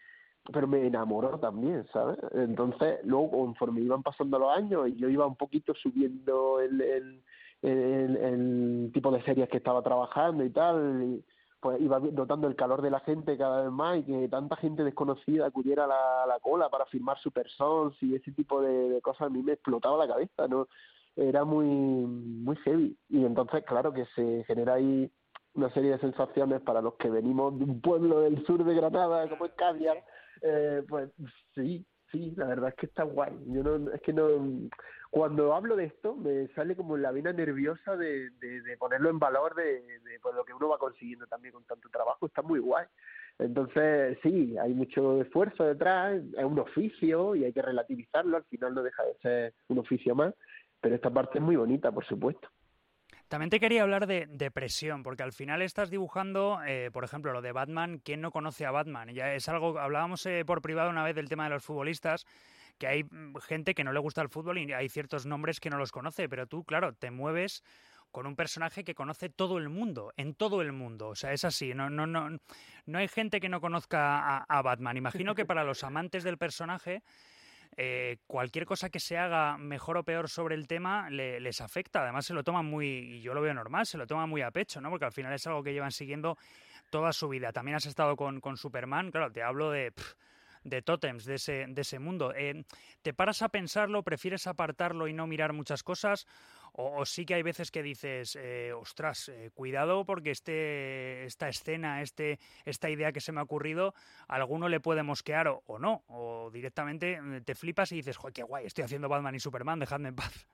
pero 0.52 0.66
me 0.66 0.86
enamoró 0.86 1.38
también, 1.38 1.86
¿sabes? 1.92 2.18
Entonces, 2.32 3.00
luego, 3.04 3.30
conforme 3.30 3.80
iban 3.80 4.02
pasando 4.02 4.38
los 4.38 4.50
años 4.56 4.88
y 4.88 4.96
yo 4.96 5.08
iba 5.08 5.26
un 5.26 5.36
poquito 5.36 5.74
subiendo 5.74 6.60
el, 6.60 7.22
el, 7.62 8.90
tipo 8.92 9.10
de 9.10 9.22
series 9.22 9.48
que 9.48 9.56
estaba 9.56 9.82
trabajando 9.82 10.44
y 10.44 10.50
tal, 10.50 11.22
pues 11.60 11.80
iba 11.80 11.98
notando 11.98 12.46
el 12.46 12.56
calor 12.56 12.82
de 12.82 12.90
la 12.90 13.00
gente 13.00 13.38
cada 13.38 13.62
vez 13.62 13.72
más 13.72 13.98
y 13.98 14.02
que 14.02 14.28
tanta 14.28 14.56
gente 14.56 14.84
desconocida 14.84 15.46
acudiera 15.46 15.86
la, 15.86 16.26
la 16.26 16.38
cola 16.40 16.68
para 16.68 16.84
firmar 16.86 17.18
Super 17.18 17.48
Sons 17.48 17.96
y 18.02 18.14
ese 18.14 18.32
tipo 18.32 18.60
de, 18.60 18.90
de 18.90 19.00
cosas 19.00 19.28
a 19.28 19.30
mí 19.30 19.42
me 19.42 19.52
explotaba 19.52 19.96
la 19.96 20.12
cabeza, 20.12 20.46
¿no? 20.46 20.68
Era 21.16 21.44
muy, 21.44 21.66
muy 21.66 22.56
heavy. 22.56 22.98
Y 23.08 23.24
entonces, 23.24 23.64
claro 23.64 23.94
que 23.94 24.04
se 24.14 24.44
genera 24.44 24.74
ahí 24.74 25.10
una 25.54 25.72
serie 25.72 25.92
de 25.92 25.98
sensaciones 26.00 26.60
para 26.60 26.82
los 26.82 26.94
que 26.94 27.08
venimos 27.08 27.56
de 27.58 27.64
un 27.64 27.80
pueblo 27.80 28.20
del 28.20 28.44
sur 28.44 28.62
de 28.64 28.74
Granada, 28.74 29.28
como 29.28 29.46
es 29.46 29.52
Caviar, 29.52 30.04
eh, 30.44 30.82
pues 30.86 31.10
sí, 31.54 31.84
sí, 32.12 32.32
la 32.36 32.46
verdad 32.46 32.68
es 32.68 32.74
que 32.76 32.86
está 32.86 33.02
guay. 33.02 33.32
Yo 33.46 33.62
no, 33.62 33.90
es 33.90 34.00
que 34.02 34.12
no, 34.12 34.28
cuando 35.10 35.54
hablo 35.54 35.74
de 35.74 35.86
esto 35.86 36.14
me 36.14 36.48
sale 36.48 36.76
como 36.76 36.96
la 36.96 37.12
vena 37.12 37.32
nerviosa 37.32 37.96
de, 37.96 38.30
de, 38.30 38.76
ponerlo 38.78 39.08
en 39.08 39.18
valor 39.18 39.54
de, 39.54 39.80
de 39.82 40.20
pues, 40.20 40.34
lo 40.34 40.44
que 40.44 40.52
uno 40.52 40.68
va 40.68 40.78
consiguiendo 40.78 41.26
también 41.26 41.54
con 41.54 41.64
tanto 41.64 41.88
trabajo, 41.88 42.26
está 42.26 42.42
muy 42.42 42.60
guay. 42.60 42.86
Entonces, 43.38 44.18
sí, 44.22 44.56
hay 44.58 44.74
mucho 44.74 45.22
esfuerzo 45.22 45.64
detrás, 45.64 46.22
es 46.36 46.44
un 46.44 46.58
oficio 46.58 47.34
y 47.34 47.44
hay 47.44 47.52
que 47.52 47.62
relativizarlo, 47.62 48.36
al 48.36 48.44
final 48.44 48.74
no 48.74 48.82
deja 48.82 49.02
de 49.02 49.14
ser 49.14 49.54
un 49.68 49.78
oficio 49.78 50.14
más, 50.14 50.34
pero 50.80 50.94
esta 50.94 51.10
parte 51.10 51.38
es 51.38 51.44
muy 51.44 51.56
bonita, 51.56 51.90
por 51.90 52.04
supuesto. 52.04 52.48
También 53.28 53.50
te 53.50 53.58
quería 53.58 53.82
hablar 53.82 54.06
de, 54.06 54.50
presión, 54.50 55.02
porque 55.02 55.22
al 55.22 55.32
final 55.32 55.62
estás 55.62 55.90
dibujando, 55.90 56.60
eh, 56.66 56.90
por 56.92 57.04
ejemplo, 57.04 57.32
lo 57.32 57.42
de 57.42 57.52
Batman. 57.52 57.98
¿Quién 57.98 58.20
no 58.20 58.30
conoce 58.30 58.66
a 58.66 58.70
Batman? 58.70 59.08
Ya 59.10 59.34
es 59.34 59.48
algo, 59.48 59.78
hablábamos 59.78 60.24
eh, 60.26 60.44
por 60.44 60.62
privado 60.62 60.90
una 60.90 61.02
vez 61.02 61.14
del 61.16 61.28
tema 61.28 61.44
de 61.44 61.50
los 61.50 61.64
futbolistas, 61.64 62.26
que 62.78 62.86
hay 62.86 63.04
mm, 63.04 63.36
gente 63.36 63.74
que 63.74 63.84
no 63.84 63.92
le 63.92 64.00
gusta 64.00 64.20
el 64.20 64.28
fútbol 64.28 64.58
y 64.58 64.72
hay 64.72 64.88
ciertos 64.88 65.26
nombres 65.26 65.58
que 65.58 65.70
no 65.70 65.78
los 65.78 65.90
conoce, 65.90 66.28
pero 66.28 66.46
tú, 66.46 66.64
claro, 66.64 66.92
te 66.92 67.10
mueves 67.10 67.62
con 68.10 68.26
un 68.26 68.36
personaje 68.36 68.84
que 68.84 68.94
conoce 68.94 69.28
todo 69.28 69.58
el 69.58 69.68
mundo, 69.68 70.12
en 70.16 70.34
todo 70.34 70.62
el 70.62 70.72
mundo. 70.72 71.08
O 71.08 71.16
sea, 71.16 71.32
es 71.32 71.44
así. 71.44 71.74
No, 71.74 71.90
no, 71.90 72.06
no, 72.06 72.38
no 72.86 72.98
hay 72.98 73.08
gente 73.08 73.40
que 73.40 73.48
no 73.48 73.60
conozca 73.60 74.38
a 74.38 74.62
Batman. 74.62 74.96
Imagino 74.96 75.34
que 75.34 75.44
para 75.44 75.64
los 75.64 75.82
amantes 75.82 76.22
del 76.22 76.38
personaje 76.38 77.02
eh, 77.76 78.18
cualquier 78.26 78.66
cosa 78.66 78.90
que 78.90 79.00
se 79.00 79.18
haga 79.18 79.58
mejor 79.58 79.96
o 79.96 80.04
peor 80.04 80.28
sobre 80.28 80.54
el 80.54 80.66
tema 80.66 81.10
les 81.10 81.60
afecta. 81.60 82.02
Además, 82.02 82.26
se 82.26 82.34
lo 82.34 82.44
toman 82.44 82.66
muy, 82.66 82.86
y 82.86 83.20
yo 83.20 83.34
lo 83.34 83.40
veo 83.40 83.54
normal, 83.54 83.86
se 83.86 83.98
lo 83.98 84.06
toman 84.06 84.28
muy 84.28 84.42
a 84.42 84.50
pecho, 84.50 84.80
¿no? 84.80 84.90
Porque 84.90 85.06
al 85.06 85.12
final 85.12 85.32
es 85.32 85.46
algo 85.46 85.62
que 85.62 85.72
llevan 85.72 85.90
siguiendo 85.90 86.38
toda 86.90 87.12
su 87.12 87.28
vida. 87.28 87.52
También 87.52 87.76
has 87.76 87.86
estado 87.86 88.16
con, 88.16 88.40
con 88.40 88.56
Superman, 88.56 89.10
claro, 89.10 89.32
te 89.32 89.42
hablo 89.42 89.70
de. 89.70 89.92
de 90.62 90.80
tótems 90.80 91.24
de 91.26 91.34
ese, 91.34 91.66
de 91.68 91.82
ese 91.82 91.98
mundo. 91.98 92.32
Eh, 92.34 92.64
¿Te 93.02 93.12
paras 93.12 93.42
a 93.42 93.50
pensarlo, 93.50 94.02
prefieres 94.02 94.46
apartarlo 94.46 95.08
y 95.08 95.12
no 95.12 95.26
mirar 95.26 95.52
muchas 95.52 95.82
cosas? 95.82 96.26
O, 96.76 97.04
sí 97.04 97.24
que 97.24 97.34
hay 97.34 97.42
veces 97.42 97.70
que 97.70 97.84
dices, 97.84 98.36
eh, 98.40 98.72
ostras, 98.72 99.28
eh, 99.28 99.50
cuidado 99.54 100.04
porque 100.04 100.32
este, 100.32 101.24
esta 101.24 101.48
escena, 101.48 102.02
este, 102.02 102.40
esta 102.64 102.90
idea 102.90 103.12
que 103.12 103.20
se 103.20 103.30
me 103.30 103.38
ha 103.38 103.44
ocurrido, 103.44 103.94
a 104.26 104.34
alguno 104.34 104.68
le 104.68 104.80
puede 104.80 105.04
mosquear 105.04 105.46
o, 105.46 105.78
no. 105.78 106.02
O 106.08 106.50
directamente 106.52 107.12
eh, 107.12 107.40
te 107.42 107.54
flipas 107.54 107.92
y 107.92 107.96
dices, 107.96 108.16
joder, 108.16 108.34
qué 108.34 108.42
guay, 108.42 108.66
estoy 108.66 108.82
haciendo 108.82 109.08
Batman 109.08 109.36
y 109.36 109.38
Superman, 109.38 109.78
dejadme 109.78 110.08
en 110.08 110.16
paz. 110.16 110.48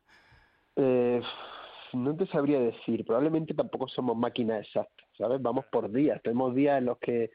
no 1.94 2.16
te 2.16 2.26
sabría 2.26 2.60
decir, 2.60 3.02
probablemente 3.06 3.54
tampoco 3.54 3.88
somos 3.88 4.14
máquinas 4.14 4.66
exactas, 4.66 5.06
¿sabes? 5.16 5.40
Vamos 5.40 5.64
por 5.72 5.90
días, 5.90 6.20
tenemos 6.22 6.54
días 6.54 6.78
en 6.78 6.84
los 6.84 6.98
que 6.98 7.30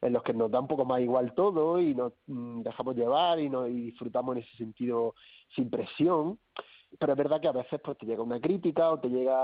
en 0.00 0.12
los 0.12 0.22
que 0.22 0.32
nos 0.32 0.48
da 0.48 0.60
un 0.60 0.68
poco 0.68 0.84
más 0.84 1.00
igual 1.00 1.34
todo 1.34 1.80
y 1.80 1.92
nos 1.92 2.12
mm, 2.28 2.62
dejamos 2.62 2.94
llevar 2.94 3.40
y, 3.40 3.50
nos, 3.50 3.68
y 3.68 3.86
disfrutamos 3.86 4.36
en 4.36 4.44
ese 4.44 4.56
sentido 4.56 5.16
sin 5.56 5.68
presión 5.68 6.38
pero 6.98 7.12
es 7.12 7.18
verdad 7.18 7.40
que 7.40 7.48
a 7.48 7.52
veces 7.52 7.80
pues 7.82 7.98
te 7.98 8.06
llega 8.06 8.22
una 8.22 8.40
crítica 8.40 8.90
o 8.90 9.00
te 9.00 9.08
llega 9.08 9.36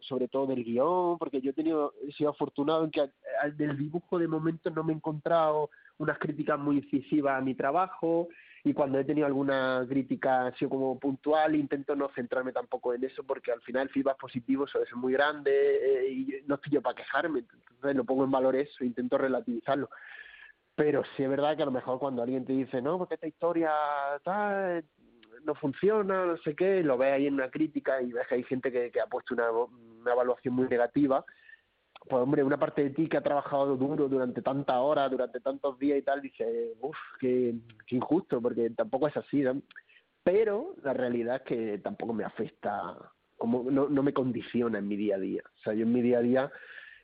sobre 0.00 0.28
todo 0.28 0.46
del 0.46 0.64
guion, 0.64 1.18
porque 1.18 1.40
yo 1.40 1.50
he 1.50 1.54
tenido, 1.54 1.94
he 2.06 2.12
sido 2.12 2.30
afortunado 2.30 2.84
en 2.84 2.90
que 2.90 3.10
del 3.56 3.76
dibujo 3.76 4.18
de 4.18 4.28
momento 4.28 4.70
no 4.70 4.84
me 4.84 4.92
he 4.92 4.96
encontrado 4.96 5.70
unas 5.98 6.18
críticas 6.18 6.58
muy 6.58 6.78
incisivas 6.78 7.38
a 7.38 7.40
mi 7.40 7.54
trabajo 7.54 8.28
y 8.64 8.72
cuando 8.72 8.98
he 8.98 9.04
tenido 9.04 9.26
alguna 9.26 9.84
crítica 9.88 10.46
ha 10.46 10.52
sido 10.56 10.70
como 10.70 10.98
puntual, 10.98 11.56
intento 11.56 11.96
no 11.96 12.08
centrarme 12.14 12.52
tampoco 12.52 12.94
en 12.94 13.04
eso 13.04 13.22
porque 13.24 13.52
al 13.52 13.60
final 13.62 13.84
el 13.84 13.90
feedback 13.90 14.18
positivo 14.18 14.66
suele 14.66 14.86
ser 14.86 14.96
muy 14.96 15.12
grande 15.12 15.50
eh, 15.52 16.10
y 16.10 16.28
no 16.46 16.56
estoy 16.56 16.72
yo 16.72 16.82
para 16.82 16.96
quejarme, 16.96 17.40
entonces 17.40 17.96
lo 17.96 18.04
pongo 18.04 18.24
en 18.24 18.30
valor 18.30 18.56
eso, 18.56 18.84
intento 18.84 19.18
relativizarlo. 19.18 19.88
Pero 20.74 21.02
sí 21.16 21.24
es 21.24 21.28
verdad 21.28 21.56
que 21.56 21.62
a 21.62 21.66
lo 21.66 21.72
mejor 21.72 21.98
cuando 21.98 22.22
alguien 22.22 22.44
te 22.44 22.52
dice, 22.52 22.80
no, 22.80 22.98
porque 22.98 23.14
esta 23.14 23.26
historia 23.26 23.72
tal, 24.22 24.84
no 25.44 25.54
funciona, 25.54 26.26
no 26.26 26.36
sé 26.38 26.54
qué, 26.54 26.82
lo 26.82 26.98
ves 26.98 27.12
ahí 27.12 27.26
en 27.26 27.34
una 27.34 27.50
crítica 27.50 28.00
y 28.02 28.12
ves 28.12 28.26
que 28.26 28.36
hay 28.36 28.44
gente 28.44 28.70
que, 28.70 29.00
ha 29.00 29.06
puesto 29.06 29.34
una, 29.34 29.50
una 29.50 30.12
evaluación 30.12 30.54
muy 30.54 30.68
negativa, 30.68 31.24
pues 32.08 32.22
hombre, 32.22 32.42
una 32.42 32.58
parte 32.58 32.82
de 32.84 32.90
ti 32.90 33.08
que 33.08 33.16
ha 33.16 33.22
trabajado 33.22 33.76
duro 33.76 34.08
durante 34.08 34.42
tantas 34.42 34.76
horas, 34.76 35.10
durante 35.10 35.40
tantos 35.40 35.78
días 35.78 35.98
y 35.98 36.02
tal, 36.02 36.22
dice, 36.22 36.74
uff, 36.80 36.96
qué, 37.20 37.54
injusto, 37.88 38.40
porque 38.40 38.70
tampoco 38.70 39.08
es 39.08 39.16
así, 39.16 39.44
Pero 40.22 40.74
la 40.82 40.94
realidad 40.94 41.36
es 41.36 41.42
que 41.42 41.78
tampoco 41.78 42.12
me 42.12 42.24
afecta, 42.24 42.96
como 43.36 43.70
no, 43.70 43.88
no 43.88 44.02
me 44.02 44.12
condiciona 44.12 44.78
en 44.78 44.88
mi 44.88 44.96
día 44.96 45.16
a 45.16 45.18
día. 45.18 45.42
O 45.44 45.62
sea, 45.62 45.74
yo 45.74 45.82
en 45.82 45.92
mi 45.92 46.02
día 46.02 46.18
a 46.18 46.22
día 46.22 46.52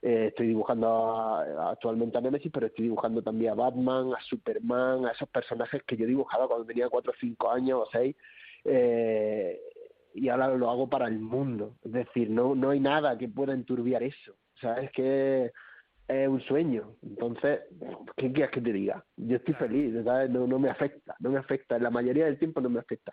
eh, 0.07 0.27
estoy 0.27 0.49
dibujando 0.49 1.39
actualmente 1.61 2.19
a 2.19 2.21
Nemesis, 2.21 2.53
pero 2.53 2.67
estoy 2.67 2.85
dibujando 2.85 3.23
también 3.23 3.53
a 3.53 3.55
Batman, 3.55 4.13
a 4.13 4.21
Superman, 4.21 5.07
a 5.07 5.13
esos 5.13 5.27
personajes 5.31 5.83
que 5.85 5.97
yo 5.97 6.05
dibujaba 6.05 6.47
cuando 6.47 6.67
tenía 6.67 6.91
cuatro 6.91 7.13
o 7.13 7.19
cinco 7.19 7.51
años 7.51 7.81
o 7.81 7.89
seis. 7.91 8.15
Eh, 8.67 9.59
y 10.13 10.29
ahora 10.29 10.49
lo 10.49 10.71
hago 10.71 10.91
para 10.91 11.09
el 11.09 11.19
mundo. 11.19 11.77
Es 11.83 11.93
decir, 11.93 12.29
no, 12.29 12.55
no 12.55 12.69
hay 12.69 12.81
nada 12.81 13.17
que 13.17 13.29
pueda 13.29 13.55
enturbiar 13.55 14.03
eso. 14.03 14.33
O 14.33 14.59
sea, 14.59 14.75
es 14.75 14.93
que 14.93 15.51
es 16.07 16.29
un 16.29 16.43
sueño. 16.43 16.97
Entonces, 17.03 17.61
¿qué 18.19 18.31
quieres 18.31 18.51
que 18.51 18.61
te 18.61 18.75
diga? 18.75 19.03
Yo 19.17 19.37
estoy 19.37 19.55
feliz, 19.55 19.95
No, 20.05 20.47
no 20.47 20.59
me 20.59 20.69
afecta, 20.69 21.17
no 21.19 21.31
me 21.31 21.39
afecta. 21.39 21.79
La 21.79 21.89
mayoría 21.89 22.27
del 22.27 22.39
tiempo 22.39 22.61
no 22.61 22.69
me 22.69 22.81
afecta. 22.81 23.13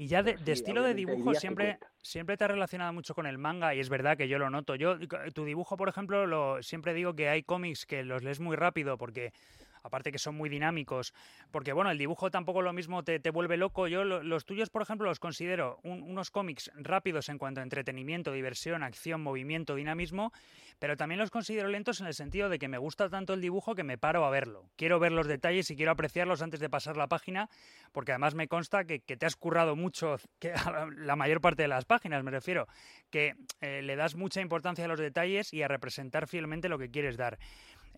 Y 0.00 0.06
ya 0.06 0.22
de, 0.22 0.38
estilo 0.46 0.84
de 0.84 0.94
dibujo 0.94 1.34
siempre, 1.34 1.76
siempre 2.02 2.36
te 2.36 2.44
has 2.44 2.50
relacionado 2.52 2.92
mucho 2.92 3.16
con 3.16 3.26
el 3.26 3.36
manga 3.36 3.74
y 3.74 3.80
es 3.80 3.88
verdad 3.88 4.16
que 4.16 4.28
yo 4.28 4.38
lo 4.38 4.48
noto. 4.48 4.76
Yo, 4.76 4.96
tu 5.34 5.44
dibujo, 5.44 5.76
por 5.76 5.88
ejemplo, 5.88 6.24
lo, 6.24 6.62
siempre 6.62 6.94
digo 6.94 7.16
que 7.16 7.28
hay 7.28 7.42
cómics 7.42 7.84
que 7.84 8.04
los 8.04 8.22
lees 8.22 8.38
muy 8.38 8.54
rápido 8.54 8.96
porque 8.96 9.32
aparte 9.82 10.12
que 10.12 10.18
son 10.18 10.36
muy 10.36 10.48
dinámicos, 10.48 11.14
porque 11.50 11.72
bueno, 11.72 11.90
el 11.90 11.98
dibujo 11.98 12.30
tampoco 12.30 12.62
lo 12.62 12.72
mismo 12.72 13.02
te, 13.04 13.18
vuelve 13.30 13.56
loco. 13.56 13.88
Yo 13.88 14.04
los 14.04 14.44
tuyos, 14.44 14.70
por 14.70 14.82
ejemplo, 14.82 15.08
los 15.08 15.18
considero 15.18 15.78
unos 15.82 16.30
cómics 16.30 16.70
rápidos 16.76 17.28
en 17.28 17.38
cuanto 17.38 17.60
a 17.60 17.62
entretenimiento, 17.62 18.32
diversión, 18.32 18.82
acción, 18.82 19.22
movimiento, 19.22 19.74
dinamismo, 19.74 20.32
pero 20.78 20.96
también 20.96 21.18
los 21.18 21.30
considero 21.30 21.68
lentos 21.68 22.00
en 22.00 22.06
el 22.06 22.14
sentido 22.14 22.48
de 22.48 22.58
que 22.58 22.68
me 22.68 22.78
gusta 22.78 23.08
tanto 23.08 23.34
el 23.34 23.40
dibujo 23.40 23.74
que 23.74 23.84
me 23.84 23.98
paro 23.98 24.24
a 24.24 24.30
verlo. 24.30 24.68
Quiero 24.76 24.98
ver 24.98 25.12
los 25.12 25.26
detalles 25.26 25.70
y 25.70 25.76
quiero 25.76 25.92
apreciarlos 25.92 26.42
antes 26.42 26.60
de 26.60 26.70
pasar 26.70 26.96
la 26.96 27.08
página, 27.08 27.48
porque 27.92 28.12
además 28.12 28.34
me 28.34 28.48
consta 28.48 28.84
que, 28.84 29.00
te 29.00 29.26
has 29.26 29.36
currado 29.36 29.76
mucho 29.76 30.16
que 30.38 30.52
la 30.96 31.16
mayor 31.16 31.40
parte 31.40 31.62
de 31.62 31.68
las 31.68 31.84
páginas, 31.84 32.22
me 32.22 32.30
refiero, 32.30 32.66
que 33.10 33.34
eh, 33.60 33.82
le 33.82 33.96
das 33.96 34.14
mucha 34.14 34.40
importancia 34.40 34.84
a 34.84 34.88
los 34.88 35.00
detalles 35.00 35.52
y 35.52 35.62
a 35.62 35.68
representar 35.68 36.28
fielmente 36.28 36.68
lo 36.68 36.78
que 36.78 36.90
quieres 36.90 37.16
dar. 37.16 37.38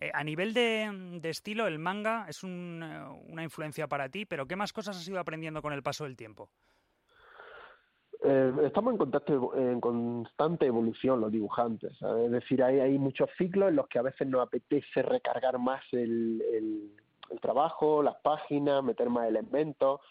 Eh, 0.01 0.09
a 0.13 0.23
nivel 0.23 0.53
de, 0.53 1.19
estilo, 1.29 1.67
el 1.67 1.77
manga 1.77 2.25
es 2.27 2.43
una 2.43 3.43
influencia 3.43 3.87
para 3.87 4.09
ti, 4.09 4.25
pero 4.25 4.47
¿qué 4.47 4.55
más 4.55 4.73
cosas 4.73 4.97
has 4.97 5.07
ido 5.07 5.19
aprendiendo 5.19 5.61
con 5.61 5.73
el 5.73 5.83
paso 5.83 6.05
del 6.05 6.17
tiempo? 6.17 6.49
Eh, 8.23 8.51
estamos 8.65 8.93
en, 8.93 8.97
contacto, 8.97 9.55
en 9.55 9.79
constante 9.79 10.65
evolución 10.65 11.21
los 11.21 11.31
dibujantes. 11.31 11.93
Es 12.01 12.31
decir, 12.31 12.63
hay, 12.63 12.97
muchos 12.97 13.29
ciclos 13.37 13.69
en 13.69 13.75
los 13.75 13.87
que 13.87 13.99
a 13.99 14.03
veces 14.03 14.27
nos 14.27 14.41
apetece 14.41 15.03
recargar 15.03 15.59
más 15.59 15.83
el, 15.91 16.41
el, 16.51 17.39
trabajo, 17.39 18.01
las 18.01 18.17
páginas, 18.17 18.83
meter 18.83 19.09
más 19.09 19.27
elementos. 19.27 20.01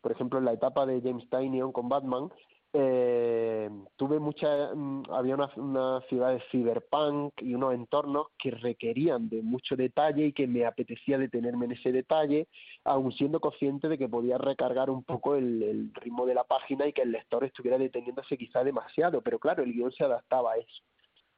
Por 0.00 0.12
ejemplo, 0.12 0.38
en 0.38 0.44
la 0.44 0.52
etapa 0.52 0.86
de 0.86 1.00
James 1.00 1.28
Tynion 1.28 1.72
con 1.72 1.88
Batman, 1.88 2.30
eh, 2.72 3.68
tuve 3.96 4.20
mucha, 4.20 4.74
mm, 4.74 5.04
había 5.10 5.34
una, 5.34 5.50
una 5.56 6.00
ciudad 6.08 6.32
de 6.32 6.42
cyberpunk 6.50 7.42
y 7.42 7.54
unos 7.54 7.74
entornos 7.74 8.28
que 8.38 8.50
requerían 8.52 9.28
de 9.28 9.42
mucho 9.42 9.76
detalle 9.76 10.26
y 10.26 10.32
que 10.32 10.46
me 10.46 10.64
apetecía 10.64 11.18
detenerme 11.18 11.66
en 11.66 11.72
ese 11.72 11.92
detalle, 11.92 12.48
aun 12.84 13.12
siendo 13.12 13.40
consciente 13.40 13.88
de 13.88 13.98
que 13.98 14.08
podía 14.08 14.38
recargar 14.38 14.90
un 14.90 15.02
poco 15.02 15.34
el, 15.34 15.62
el 15.62 15.94
ritmo 15.94 16.26
de 16.26 16.34
la 16.34 16.44
página 16.44 16.86
y 16.86 16.92
que 16.92 17.02
el 17.02 17.12
lector 17.12 17.44
estuviera 17.44 17.78
deteniéndose 17.78 18.38
quizá 18.38 18.62
demasiado, 18.62 19.20
pero 19.22 19.38
claro, 19.38 19.62
el 19.62 19.72
guion 19.72 19.92
se 19.92 20.04
adaptaba 20.04 20.52
a 20.52 20.56
eso. 20.56 20.82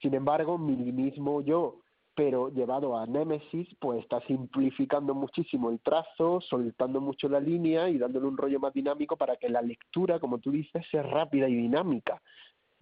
Sin 0.01 0.15
embargo, 0.15 0.59
mi 0.59 0.93
mismo 0.93 1.43
yo 1.43 1.82
pero 2.15 2.51
llevado 2.51 2.97
a 2.97 3.07
Nemesis, 3.07 3.69
pues 3.81 4.01
está 4.01 4.21
simplificando 4.27 5.15
muchísimo 5.15 5.71
el 5.71 5.81
trazo, 5.81 6.41
soltando 6.41 7.01
mucho 7.01 7.29
la 7.29 7.41
línea 7.41 7.89
y 7.89 7.99
dándole 7.99 8.27
un 8.27 8.37
rollo 8.37 8.61
más 8.61 8.73
dinámico 8.75 9.17
para 9.17 9.37
que 9.37 9.49
la 9.49 9.63
lectura, 9.63 10.21
como 10.21 10.39
tú 10.39 10.51
dices, 10.51 10.85
sea 10.91 11.03
rápida 11.03 11.49
y 11.49 11.55
dinámica. 11.55 12.21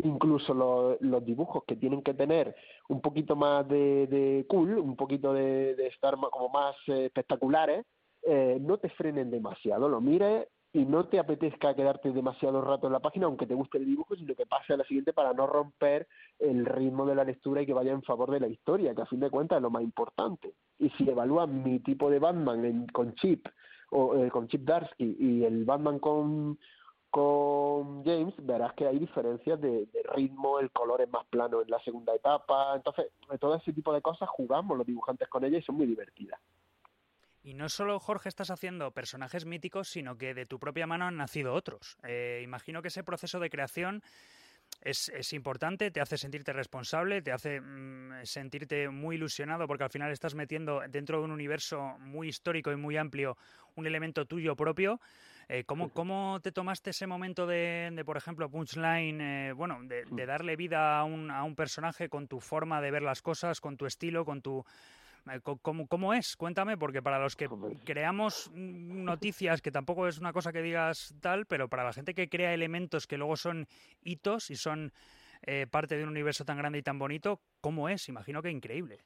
Incluso 0.03 0.99
los, 1.01 1.25
dibujos 1.25 1.65
que 1.65 1.77
tienen 1.77 2.03
que 2.03 2.15
tener 2.15 2.55
un 2.89 3.01
poquito 3.01 3.37
más 3.37 3.69
de, 3.69 4.45
cool, 4.49 4.79
un 4.79 4.97
poquito 4.97 5.33
de, 5.33 5.73
estar 5.87 6.17
como 6.17 6.49
más 6.49 6.75
eh, 6.89 7.07
espectaculares, 7.07 7.85
eh, 8.23 8.59
no 8.61 8.79
te 8.79 8.89
frenen 8.91 9.31
demasiado. 9.31 9.89
Lo 9.89 10.01
mires 10.01 10.47
y 10.73 10.85
no 10.85 11.07
te 11.07 11.19
apetezca 11.19 11.75
quedarte 11.75 12.13
demasiado 12.13 12.61
rato 12.61 12.87
en 12.87 12.93
la 12.93 13.01
página, 13.01 13.27
aunque 13.27 13.47
te 13.47 13.55
guste 13.55 13.79
el 13.79 13.87
dibujo, 13.87 14.15
sino 14.15 14.35
que 14.37 14.47
pase 14.47 14.73
a 14.73 14.77
la 14.77 14.85
siguiente 14.85 15.13
para 15.13 15.33
no 15.33 15.47
romper 15.47 16.07
el 16.39 16.65
ritmo 16.65 17.07
de 17.07 17.17
la 17.17 17.25
lectura 17.25 17.63
y 17.63 17.67
que 17.67 17.73
vaya 17.73 17.93
en 17.93 18.03
favor 18.03 18.31
de 18.31 18.41
la 18.41 18.47
historia, 18.47 18.95
que 18.95 19.03
a 19.03 19.07
fin 19.07 19.19
de 19.19 19.31
cuentas 19.31 19.57
es 19.57 19.63
lo 19.63 19.71
más 19.71 19.83
importante. 19.83 20.55
Y 20.79 20.91
si 20.91 21.09
evalúan 21.09 21.65
mi 21.65 21.81
tipo 21.81 22.09
de 22.09 22.21
Batman 22.21 22.87
con 22.93 23.15
Chip, 23.15 23.49
o 23.91 24.15
eh, 24.17 24.31
con 24.31 24.47
Chip 24.47 24.63
Darsky, 24.63 25.17
y 25.19 25.45
el 25.45 25.65
Batman 25.65 25.99
con, 25.99 26.57
con 27.11 28.05
James, 28.05 28.35
verás 28.39 28.73
que 28.75 28.87
hay 28.87 29.01
diferencias 29.01 29.61
de, 29.61 29.87
de, 29.87 30.03
ritmo, 30.15 30.61
el 30.61 30.71
color 30.71 31.01
es 31.01 31.11
más 31.11 31.27
plano 31.27 31.63
en 31.63 31.69
la 31.69 31.81
segunda 31.81 32.15
etapa, 32.15 32.77
entonces 32.77 33.07
todo 33.41 33.57
ese 33.57 33.73
tipo 33.73 33.93
de 33.93 34.03
cosas 34.03 34.29
jugamos 34.29 34.79
los 34.79 34.87
dibujantes 34.87 35.29
con 35.29 35.45
ella 35.45 35.59
y 35.59 35.63
son 35.63 35.75
muy 35.75 35.87
divertidas. 35.87 36.41
Y 37.43 37.55
no 37.55 37.69
solo, 37.69 37.99
Jorge, 37.99 38.29
estás 38.29 38.51
haciendo 38.51 38.91
personajes 38.91 39.47
míticos, 39.47 39.89
sino 39.89 40.19
que 40.19 40.35
de 40.35 40.47
tu 40.47 40.59
propia 40.59 40.87
mano 40.87 41.07
han 41.07 41.17
nacido 41.17 41.55
otros. 41.55 41.97
Eh, 42.03 42.41
imagino 42.45 42.83
que 42.83 42.89
ese 42.89 43.03
proceso 43.03 43.41
de 43.41 43.49
creación 43.49 44.03
es, 44.83 45.09
es, 45.11 45.33
importante, 45.33 45.91
te 45.91 46.01
hace 46.01 46.17
sentirte 46.17 46.53
responsable, 46.53 47.23
te 47.23 47.33
hace 47.33 47.61
mm, 47.61 48.25
sentirte 48.25 48.89
muy 48.89 49.17
ilusionado, 49.17 49.67
porque 49.67 49.85
al 49.85 49.91
final 49.91 50.11
estás 50.11 50.35
metiendo 50.35 50.83
dentro 50.89 51.19
de 51.19 51.25
un 51.25 51.33
universo 51.33 51.97
muy 51.99 52.29
histórico 52.29 52.73
y 52.73 52.77
muy 52.77 52.97
amplio 52.97 53.37
un 53.75 53.87
elemento 53.87 54.27
tuyo 54.27 54.55
propio. 54.55 55.01
Eh, 55.49 55.65
¿cómo, 55.65 55.89
¿Cómo 55.89 56.39
te 56.43 56.53
tomaste 56.53 56.91
ese 56.91 57.09
momento 57.09 57.45
de, 57.45 57.91
de 57.93 58.05
por 58.05 58.17
ejemplo, 58.17 58.49
Punchline, 58.49 59.21
eh, 59.21 59.53
bueno, 59.53 59.81
de, 59.83 60.05
de, 60.05 60.27
darle 60.27 60.55
vida 60.55 60.99
a 60.99 61.05
un, 61.05 61.31
a 61.31 61.43
un 61.43 61.57
personaje 61.57 62.09
con 62.09 62.29
tu 62.29 62.39
forma 62.39 62.81
de 62.81 62.93
ver 62.93 63.03
las 63.03 63.21
cosas, 63.21 63.61
con 63.61 63.77
tu 63.77 63.85
estilo, 63.85 64.25
con 64.25 64.43
tu 64.43 64.65
¿Cómo, 65.63 65.87
¿Cómo, 65.87 66.15
es? 66.15 66.37
Cuéntame, 66.37 66.77
porque 66.77 67.03
para 67.03 67.19
los 67.19 67.37
que 67.37 67.49
creamos 67.85 68.51
noticias, 68.55 69.63
que 69.63 69.71
tampoco 69.71 70.07
es 70.09 70.19
una 70.19 70.33
cosa 70.33 70.53
que 70.53 70.63
digas 70.63 71.15
tal, 71.21 71.47
pero 71.47 71.69
para 71.69 71.85
la 71.85 71.93
gente 71.93 72.15
que 72.15 72.29
crea 72.29 72.55
elementos 72.55 73.07
que 73.07 73.17
luego 73.17 73.37
son 73.37 73.67
hitos 74.03 74.51
y 74.51 74.57
son 74.57 74.93
eh, 75.43 75.67
parte 75.71 75.97
de 75.97 76.05
un 76.05 76.11
universo 76.11 76.45
tan 76.45 76.59
grande 76.59 76.79
y 76.79 76.83
tan 76.83 76.99
bonito, 76.99 77.41
¿cómo 77.61 77.89
es? 77.89 78.09
Imagino 78.09 78.43
que 78.43 78.51
increíble. 78.51 79.01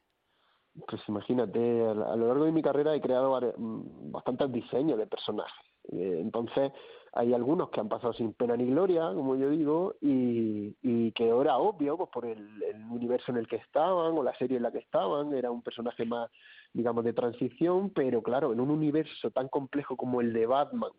Pues 0.89 1.03
imagínate, 1.09 1.59
a 1.59 2.17
lo 2.17 2.29
largo 2.29 2.45
de 2.45 2.53
mi 2.53 2.63
carrera 2.63 2.95
he 2.95 3.01
creado 3.01 3.39
mm, 3.57 4.11
bastantes 4.11 4.51
diseños 4.53 4.99
de 4.99 5.07
personajes. 5.07 5.74
Eh, 5.93 6.19
entonces, 6.21 6.73
hay 7.13 7.33
algunos 7.33 7.71
que 7.71 7.81
han 7.81 7.89
pasado 7.89 8.13
sin 8.13 8.33
pena 8.33 8.57
ni 8.57 8.67
gloria, 8.67 9.13
como 9.15 9.37
yo 9.37 9.51
digo, 9.51 9.95
y, 10.01 10.77
y 10.83 11.13
que 11.13 11.29
era 11.29 11.59
obvio, 11.59 11.97
pues 11.97 12.11
por 12.11 12.27
el, 12.27 12.63
el, 12.63 12.83
universo 12.91 13.31
en 13.31 13.39
el 13.39 13.47
que 13.47 13.57
estaban 13.57 14.17
o 14.19 14.23
la 14.23 14.37
serie 14.37 14.57
en 14.57 14.65
la 14.65 14.73
que 14.73 14.79
estaban, 14.79 15.33
era 15.33 15.51
un 15.51 15.63
personaje 15.63 16.05
más, 16.05 16.29
digamos, 16.73 17.05
de 17.05 17.13
transición, 17.13 17.91
pero 17.91 18.23
claro, 18.23 18.53
en 18.53 18.61
un 18.61 18.71
universo 18.71 19.31
tan 19.31 19.49
complejo 19.49 19.97
como 19.97 20.21
el 20.21 20.33
de 20.33 20.47
Batman, 20.47 20.91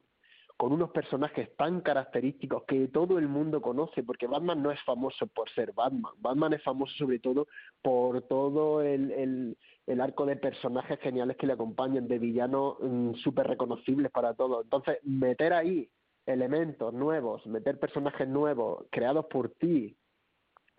con 0.57 0.71
unos 0.71 0.91
personajes 0.91 1.55
tan 1.57 1.81
característicos 1.81 2.63
que 2.63 2.87
todo 2.87 3.17
el 3.17 3.27
mundo 3.27 3.61
conoce, 3.61 4.03
porque 4.03 4.27
Batman 4.27 4.63
no 4.63 4.71
es 4.71 4.81
famoso 4.83 5.27
por 5.27 5.49
ser 5.49 5.73
Batman, 5.73 6.13
Batman 6.17 6.53
es 6.53 6.63
famoso 6.63 6.93
sobre 6.95 7.19
todo 7.19 7.47
por 7.81 8.21
todo 8.23 8.81
el, 8.81 9.11
el, 9.11 9.57
el 9.85 10.01
arco 10.01 10.25
de 10.25 10.37
personajes 10.37 10.99
geniales 11.01 11.35
que 11.37 11.47
le 11.47 11.53
acompañan, 11.53 12.07
de 12.07 12.19
villanos 12.19 12.77
mm, 12.79 13.13
súper 13.15 13.47
reconocibles 13.47 14.11
para 14.11 14.33
todos. 14.33 14.63
Entonces, 14.63 14.99
meter 15.03 15.53
ahí 15.53 15.89
elementos 16.25 16.93
nuevos, 16.93 17.45
meter 17.45 17.77
personajes 17.77 18.27
nuevos 18.27 18.85
creados 18.89 19.25
por 19.25 19.49
ti, 19.49 19.95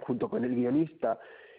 junto 0.01 0.29
con 0.29 0.45
el 0.45 0.55
guionista, 0.55 1.19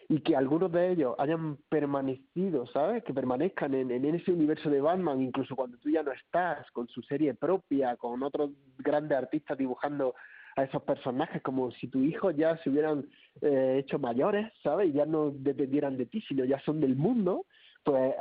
y 0.10 0.22
que 0.22 0.36
algunos 0.36 0.72
de 0.72 0.92
ellos 0.92 1.16
hayan 1.18 1.58
permanecido, 1.70 2.66
¿sabes? 2.68 3.04
Que 3.04 3.14
permanezcan 3.14 3.74
en, 3.74 3.92
en, 3.92 4.16
ese 4.16 4.32
universo 4.32 4.70
de 4.70 4.80
Batman, 4.80 5.22
incluso 5.22 5.56
cuando 5.56 5.78
tú 5.78 5.90
ya 5.90 6.02
no 6.02 6.14
estás, 6.14 6.70
con 6.72 6.88
su 6.88 7.02
serie 7.02 7.34
propia, 7.34 7.98
con 7.98 8.24
otros 8.24 8.52
grandes 8.78 9.18
artistas 9.18 9.58
dibujando 9.58 10.16
a 10.56 10.64
esos 10.64 10.82
personajes, 10.84 11.42
como 11.42 11.72
si 11.72 11.88
tu 11.88 12.00
hijo 12.00 12.32
ya 12.32 12.58
se 12.58 12.70
hubieran 12.70 13.06
eh, 13.42 13.78
hecho 13.80 14.00
mayores, 14.00 14.52
¿sabes? 14.64 14.90
Y 14.90 14.94
ya 14.94 15.06
no 15.06 15.32
dependieran 15.32 15.98
de 15.98 16.06
ti, 16.06 16.22
sino 16.22 16.46
ya 16.46 16.60
son 16.62 16.80
del 16.80 16.96
mundo, 16.96 17.46
pues 17.84 18.16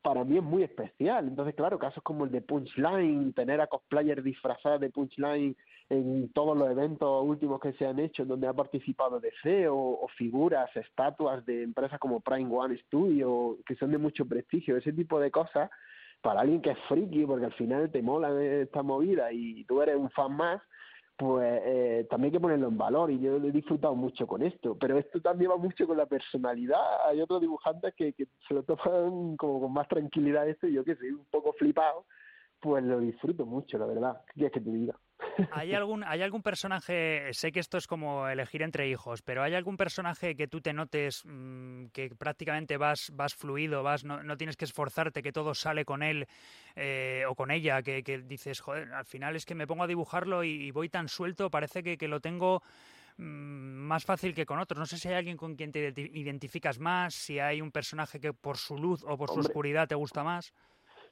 para 0.00 0.24
mí 0.24 0.38
es 0.38 0.42
muy 0.42 0.62
especial. 0.62 1.28
Entonces, 1.28 1.54
claro, 1.54 1.78
casos 1.78 2.02
como 2.02 2.24
el 2.24 2.30
de 2.30 2.40
Punchline, 2.40 3.32
tener 3.34 3.60
a 3.60 3.66
cosplayers 3.66 4.24
disfrazados 4.24 4.80
de 4.80 4.90
Punchline 4.90 5.56
en 5.92 6.32
todos 6.32 6.56
los 6.56 6.70
eventos 6.70 7.22
últimos 7.22 7.60
que 7.60 7.74
se 7.74 7.86
han 7.86 7.98
hecho, 7.98 8.24
donde 8.24 8.46
ha 8.46 8.54
participado 8.54 9.20
DC 9.20 9.68
o, 9.68 9.76
o 9.76 10.08
figuras, 10.16 10.74
estatuas 10.74 11.44
de 11.44 11.62
empresas 11.62 11.98
como 11.98 12.20
Prime 12.20 12.50
One 12.50 12.78
Studio, 12.86 13.58
que 13.66 13.76
son 13.76 13.90
de 13.90 13.98
mucho 13.98 14.24
prestigio, 14.24 14.78
ese 14.78 14.92
tipo 14.94 15.20
de 15.20 15.30
cosas, 15.30 15.70
para 16.22 16.40
alguien 16.40 16.62
que 16.62 16.70
es 16.70 16.78
friki, 16.88 17.26
porque 17.26 17.44
al 17.44 17.52
final 17.52 17.90
te 17.90 18.00
mola 18.00 18.30
esta 18.42 18.82
movida 18.82 19.32
y 19.32 19.64
tú 19.64 19.82
eres 19.82 19.96
un 19.96 20.08
fan 20.10 20.34
más, 20.34 20.62
pues 21.18 21.60
eh, 21.66 22.06
también 22.08 22.30
hay 22.30 22.38
que 22.38 22.40
ponerlo 22.40 22.68
en 22.68 22.78
valor 22.78 23.10
y 23.10 23.20
yo 23.20 23.36
he 23.36 23.52
disfrutado 23.52 23.94
mucho 23.94 24.26
con 24.26 24.42
esto, 24.42 24.78
pero 24.78 24.96
esto 24.96 25.20
también 25.20 25.50
va 25.50 25.58
mucho 25.58 25.86
con 25.86 25.98
la 25.98 26.06
personalidad. 26.06 27.06
Hay 27.06 27.20
otros 27.20 27.42
dibujantes 27.42 27.94
que, 27.94 28.14
que 28.14 28.28
se 28.48 28.54
lo 28.54 28.62
toman 28.62 29.36
como 29.36 29.60
con 29.60 29.74
más 29.74 29.88
tranquilidad 29.88 30.48
esto 30.48 30.66
y 30.66 30.72
yo 30.72 30.84
que 30.84 30.96
soy 30.96 31.10
un 31.10 31.26
poco 31.30 31.52
flipado, 31.52 32.06
pues 32.60 32.82
lo 32.82 32.98
disfruto 32.98 33.44
mucho, 33.44 33.76
la 33.76 33.86
verdad. 33.86 34.22
¿Qué 34.28 34.32
quieres 34.34 34.52
que 34.52 34.60
te 34.60 34.70
diga? 34.70 34.96
¿Hay 35.50 35.74
algún, 35.74 36.04
¿Hay 36.04 36.22
algún 36.22 36.42
personaje, 36.42 37.28
sé 37.32 37.52
que 37.52 37.60
esto 37.60 37.78
es 37.78 37.86
como 37.86 38.28
elegir 38.28 38.62
entre 38.62 38.88
hijos, 38.88 39.22
pero 39.22 39.42
¿hay 39.42 39.54
algún 39.54 39.76
personaje 39.76 40.34
que 40.34 40.48
tú 40.48 40.60
te 40.60 40.72
notes 40.72 41.22
mmm, 41.24 41.86
que 41.86 42.10
prácticamente 42.16 42.76
vas, 42.76 43.10
vas 43.14 43.34
fluido, 43.34 43.82
vas, 43.82 44.04
no, 44.04 44.22
no, 44.22 44.36
tienes 44.36 44.56
que 44.56 44.64
esforzarte, 44.64 45.22
que 45.22 45.32
todo 45.32 45.54
sale 45.54 45.84
con 45.84 46.02
él 46.02 46.26
eh, 46.76 47.24
o 47.28 47.34
con 47.34 47.50
ella, 47.50 47.82
que, 47.82 48.02
que, 48.02 48.18
dices, 48.18 48.60
joder, 48.60 48.92
al 48.92 49.04
final 49.04 49.36
es 49.36 49.44
que 49.44 49.54
me 49.54 49.66
pongo 49.66 49.84
a 49.84 49.86
dibujarlo 49.86 50.44
y, 50.44 50.50
y 50.50 50.70
voy 50.70 50.88
tan 50.88 51.08
suelto, 51.08 51.50
parece 51.50 51.82
que, 51.82 51.96
que 51.96 52.08
lo 52.08 52.20
tengo 52.20 52.62
mm, 53.16 53.22
más 53.22 54.04
fácil 54.04 54.34
que 54.34 54.46
con 54.46 54.58
otros. 54.58 54.78
No 54.78 54.86
sé 54.86 54.98
si 54.98 55.08
hay 55.08 55.14
alguien 55.14 55.36
con 55.36 55.54
quien 55.54 55.72
te 55.72 55.92
identificas 55.96 56.78
más, 56.78 57.14
si 57.14 57.38
hay 57.38 57.60
un 57.60 57.70
personaje 57.70 58.20
que 58.20 58.32
por 58.32 58.56
su 58.56 58.76
luz 58.76 59.04
o 59.06 59.16
por 59.16 59.30
su 59.30 59.40
oscuridad 59.40 59.88
te 59.88 59.94
gusta 59.94 60.22
más. 60.22 60.52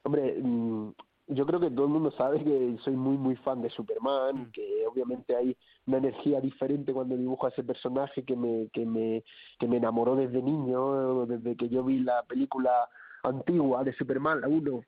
Hombre, 0.02 0.35
mm, 0.40 0.93
yo 1.30 1.46
creo 1.46 1.60
que 1.60 1.70
todo 1.70 1.87
el 1.87 1.92
mundo 1.92 2.10
sabe 2.12 2.42
que 2.42 2.76
soy 2.82 2.94
muy, 2.94 3.16
muy 3.16 3.37
fan 3.37 3.62
de 3.62 3.70
Superman, 3.70 4.37
mm. 4.37 4.50
que 4.52 4.87
obviamente 4.87 5.37
hay 5.37 5.56
una 5.87 5.99
energía 5.99 6.40
diferente 6.40 6.92
cuando 6.92 7.16
dibujo 7.16 7.46
a 7.46 7.50
ese 7.50 7.62
personaje 7.62 8.25
que 8.25 8.37
me, 8.37 8.68
que 8.72 8.84
me, 8.84 9.25
que 9.58 9.68
me 9.68 9.76
enamoró 9.76 10.16
desde 10.16 10.42
niño, 10.42 11.26
desde 11.26 11.56
que 11.56 11.68
yo 11.68 11.84
vi 11.84 12.00
la 12.00 12.22
película 12.25 12.88
antigua 13.22 13.84
de 13.84 13.92
Superman, 13.94 14.40
la 14.40 14.49
1, 14.49 14.82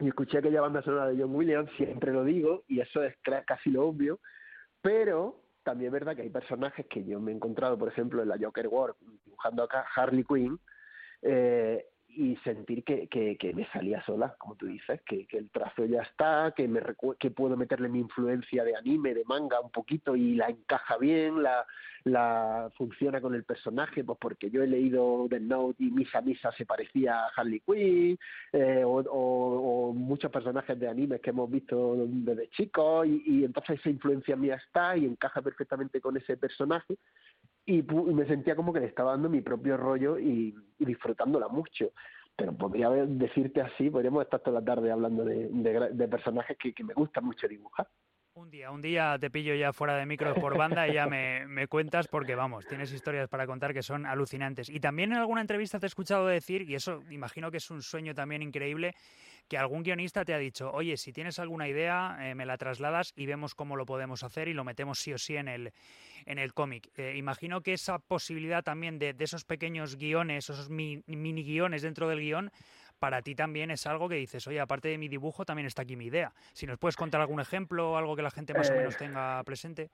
y 0.00 0.08
escuché 0.08 0.38
aquella 0.38 0.60
banda 0.60 0.82
sonora 0.82 1.08
de 1.08 1.20
John 1.20 1.34
Williams, 1.34 1.70
siempre 1.76 2.12
lo 2.12 2.24
digo, 2.24 2.64
y 2.68 2.80
eso 2.80 3.02
es 3.02 3.16
casi 3.46 3.70
lo 3.70 3.86
obvio, 3.86 4.20
pero 4.80 5.40
también 5.62 5.88
es 5.88 5.92
verdad 5.92 6.16
que 6.16 6.22
hay 6.22 6.30
personajes 6.30 6.86
que 6.86 7.04
yo 7.04 7.20
me 7.20 7.32
he 7.32 7.34
encontrado, 7.34 7.78
por 7.78 7.88
ejemplo, 7.88 8.22
en 8.22 8.28
la 8.28 8.38
Joker 8.38 8.68
War, 8.68 8.94
dibujando 9.24 9.62
acá 9.62 9.86
Harley 9.94 10.24
Quinn, 10.24 10.58
eh, 11.22 11.86
y 12.14 12.36
sentir 12.44 12.84
que, 12.84 13.08
que, 13.08 13.36
que, 13.36 13.54
me 13.54 13.66
salía 13.68 14.02
sola, 14.04 14.34
como 14.38 14.54
tú 14.56 14.66
dices, 14.66 15.00
que, 15.02 15.26
que 15.26 15.38
el 15.38 15.50
trazo 15.50 15.84
ya 15.86 16.02
está, 16.02 16.52
que, 16.56 16.68
me 16.68 16.80
que 17.18 17.30
puedo 17.30 17.56
meterle 17.56 17.88
mi 17.88 18.00
influencia 18.00 18.64
de 18.64 18.76
anime, 18.76 19.14
de 19.14 19.24
manga 19.24 19.60
un 19.60 19.70
poquito 19.70 20.14
y 20.14 20.34
la 20.34 20.48
encaja 20.48 20.98
bien, 20.98 21.42
la, 21.42 21.66
la 22.04 22.70
funciona 22.76 23.20
con 23.20 23.34
el 23.34 23.44
personaje, 23.44 24.04
pues 24.04 24.18
porque 24.20 24.50
yo 24.50 24.62
he 24.62 24.66
leído 24.66 25.26
The 25.30 25.40
Note 25.40 25.82
y 25.84 25.90
Misa 25.90 26.20
Misa 26.20 26.52
se 26.52 26.66
parecía 26.66 27.26
a 27.26 27.30
Harley 27.36 27.60
Quinn, 27.60 28.18
eh, 28.52 28.82
o, 28.84 29.00
o, 29.00 29.92
muchos 29.92 30.30
personajes 30.30 30.78
de 30.78 30.88
anime 30.88 31.20
que 31.20 31.30
hemos 31.30 31.50
visto 31.50 31.94
desde 32.06 32.48
chicos, 32.50 33.06
y 33.06 33.44
entonces 33.44 33.80
esa 33.80 33.90
influencia 33.90 34.36
mía 34.36 34.56
está 34.56 34.96
y 34.96 35.06
encaja 35.06 35.40
perfectamente 35.40 36.00
con 36.00 36.16
ese 36.16 36.36
personaje 36.36 36.96
y, 37.66 37.82
me 37.82 38.26
sentía 38.26 38.56
como 38.56 38.72
que 38.72 38.80
le 38.80 38.86
estaba 38.86 39.12
dando 39.12 39.28
mi 39.28 39.40
propio 39.40 39.76
rollo 39.76 40.18
y, 40.18 40.54
disfrutándola 40.78 41.48
mucho. 41.48 41.92
Pero 42.34 42.56
podría 42.56 42.88
decirte 42.90 43.60
así, 43.60 43.90
podríamos 43.90 44.24
estar 44.24 44.40
toda 44.40 44.60
la 44.60 44.64
tarde 44.64 44.90
hablando 44.90 45.24
de, 45.24 46.08
personajes 46.08 46.56
que, 46.58 46.84
me 46.84 46.94
gusta 46.94 47.20
mucho 47.20 47.46
dibujar. 47.46 47.88
Un 48.34 48.50
día, 48.50 48.70
un 48.70 48.80
día 48.80 49.18
te 49.20 49.30
pillo 49.30 49.54
ya 49.54 49.74
fuera 49.74 49.94
de 49.96 50.06
micro 50.06 50.34
por 50.34 50.56
banda 50.56 50.88
y 50.88 50.94
ya 50.94 51.06
me, 51.06 51.46
me, 51.46 51.66
cuentas 51.66 52.08
porque, 52.08 52.34
vamos, 52.34 52.66
tienes 52.66 52.90
historias 52.90 53.28
para 53.28 53.46
contar 53.46 53.74
que 53.74 53.82
son 53.82 54.06
alucinantes. 54.06 54.70
Y 54.70 54.80
también 54.80 55.12
en 55.12 55.18
alguna 55.18 55.42
entrevista 55.42 55.78
te 55.78 55.84
he 55.84 55.88
escuchado 55.88 56.26
decir, 56.26 56.62
y 56.62 56.74
eso 56.74 57.02
imagino 57.10 57.50
que 57.50 57.58
es 57.58 57.70
un 57.70 57.82
sueño 57.82 58.14
también 58.14 58.40
increíble, 58.40 58.94
que 59.48 59.58
algún 59.58 59.82
guionista 59.82 60.24
te 60.24 60.34
ha 60.34 60.38
dicho, 60.38 60.70
oye, 60.72 60.96
si 60.96 61.12
tienes 61.12 61.38
alguna 61.38 61.68
idea, 61.68 62.16
eh, 62.20 62.34
me 62.34 62.46
la 62.46 62.56
trasladas 62.56 63.12
y 63.16 63.26
vemos 63.26 63.54
cómo 63.54 63.76
lo 63.76 63.84
podemos 63.86 64.22
hacer 64.22 64.48
y 64.48 64.54
lo 64.54 64.64
metemos 64.64 64.98
sí 64.98 65.12
o 65.12 65.18
sí 65.18 65.36
en 65.36 65.48
el, 65.48 65.72
en 66.24 66.38
el 66.38 66.54
cómic. 66.54 66.90
Eh, 66.96 67.14
imagino 67.16 67.60
que 67.60 67.74
esa 67.74 67.98
posibilidad 67.98 68.62
también 68.62 68.98
de, 68.98 69.12
de 69.12 69.24
esos 69.24 69.44
pequeños 69.44 69.96
guiones, 69.96 70.48
esos 70.48 70.70
mini 70.70 71.44
guiones 71.44 71.82
dentro 71.82 72.08
del 72.08 72.20
guion, 72.20 72.50
para 72.98 73.20
ti 73.20 73.34
también 73.34 73.72
es 73.72 73.84
algo 73.88 74.08
que 74.08 74.14
dices, 74.14 74.46
oye, 74.46 74.60
aparte 74.60 74.86
de 74.86 74.96
mi 74.96 75.08
dibujo, 75.08 75.44
también 75.44 75.66
está 75.66 75.82
aquí 75.82 75.96
mi 75.96 76.06
idea. 76.06 76.32
Si 76.52 76.66
nos 76.66 76.78
puedes 76.78 76.94
contar 76.94 77.20
algún 77.20 77.40
ejemplo 77.40 77.96
algo 77.96 78.14
que 78.14 78.22
la 78.22 78.30
gente 78.30 78.54
más 78.54 78.70
o 78.70 78.74
menos 78.74 78.94
eh, 78.94 78.98
tenga 78.98 79.42
presente. 79.42 79.90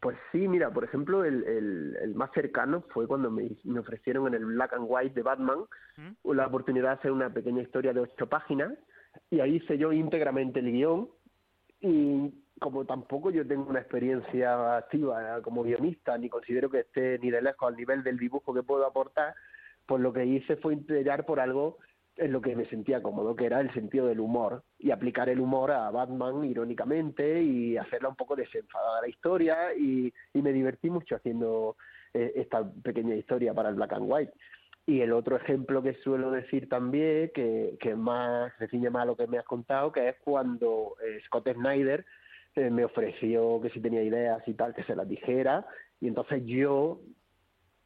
Pues 0.00 0.16
sí, 0.32 0.48
mira, 0.48 0.70
por 0.70 0.84
ejemplo, 0.84 1.24
el, 1.24 1.44
el, 1.44 2.14
más 2.14 2.30
cercano 2.32 2.84
fue 2.90 3.06
cuando 3.06 3.30
me, 3.30 3.50
me, 3.64 3.80
ofrecieron 3.80 4.28
en 4.28 4.34
el 4.34 4.46
Black 4.46 4.72
and 4.72 4.86
White 4.88 5.14
de 5.14 5.22
Batman 5.22 5.60
¿Mm? 5.96 6.30
la 6.32 6.46
oportunidad 6.46 6.88
de 6.88 6.94
hacer 6.94 7.12
una 7.12 7.30
pequeña 7.32 7.62
historia 7.62 7.92
de 7.92 8.00
ocho 8.00 8.26
páginas 8.26 8.72
y 9.30 9.40
ahí 9.40 9.56
hice 9.56 9.78
yo 9.78 9.92
íntegramente 9.92 10.60
el 10.60 10.72
guion 10.72 11.08
y 11.80 12.32
como 12.58 12.84
tampoco 12.84 13.30
yo 13.30 13.46
tengo 13.46 13.68
una 13.68 13.80
experiencia 13.80 14.76
activa 14.76 15.40
como 15.42 15.62
guionista, 15.62 16.16
ni 16.16 16.28
considero 16.28 16.70
que 16.70 16.80
esté 16.80 17.18
ni 17.18 17.30
de 17.30 17.42
lejos 17.42 17.68
al 17.68 17.76
nivel 17.76 18.02
del 18.02 18.18
dibujo 18.18 18.54
que 18.54 18.62
puedo 18.62 18.86
aportar, 18.86 19.34
pues 19.86 20.00
lo 20.00 20.12
que 20.12 20.24
hice 20.24 20.56
fue 20.56 20.74
integrar 20.74 21.26
por 21.26 21.40
algo 21.40 21.78
en 22.16 22.32
lo 22.32 22.40
que 22.40 22.54
me 22.54 22.66
sentía 22.66 23.02
cómodo, 23.02 23.34
que 23.34 23.46
era 23.46 23.60
el 23.60 23.72
sentido 23.74 24.06
del 24.06 24.20
humor, 24.20 24.62
y 24.78 24.90
aplicar 24.90 25.28
el 25.28 25.40
humor 25.40 25.72
a 25.72 25.90
Batman 25.90 26.44
irónicamente 26.44 27.42
y 27.42 27.76
hacerla 27.76 28.08
un 28.08 28.16
poco 28.16 28.36
desenfadada 28.36 29.00
la 29.02 29.08
historia, 29.08 29.74
y, 29.74 30.12
y 30.32 30.42
me 30.42 30.52
divertí 30.52 30.90
mucho 30.90 31.16
haciendo 31.16 31.76
eh, 32.12 32.32
esta 32.36 32.64
pequeña 32.82 33.14
historia 33.14 33.52
para 33.52 33.68
el 33.68 33.74
Black 33.74 33.92
and 33.94 34.06
White. 34.06 34.32
Y 34.86 35.00
el 35.00 35.12
otro 35.12 35.36
ejemplo 35.36 35.82
que 35.82 35.94
suelo 35.94 36.30
decir 36.30 36.68
también, 36.68 37.30
que, 37.34 37.76
que 37.80 37.96
más 37.96 38.52
se 38.58 38.68
ciñe 38.68 38.90
más 38.90 39.04
a 39.04 39.06
lo 39.06 39.16
que 39.16 39.26
me 39.26 39.38
has 39.38 39.46
contado, 39.46 39.90
que 39.90 40.10
es 40.10 40.16
cuando 40.22 40.94
eh, 41.02 41.18
Scott 41.26 41.48
Snyder 41.52 42.04
eh, 42.54 42.70
me 42.70 42.84
ofreció 42.84 43.60
que 43.62 43.70
si 43.70 43.80
tenía 43.80 44.02
ideas 44.02 44.46
y 44.46 44.54
tal, 44.54 44.74
que 44.74 44.84
se 44.84 44.94
las 44.94 45.08
dijera, 45.08 45.66
y 46.00 46.08
entonces 46.08 46.44
yo 46.44 47.00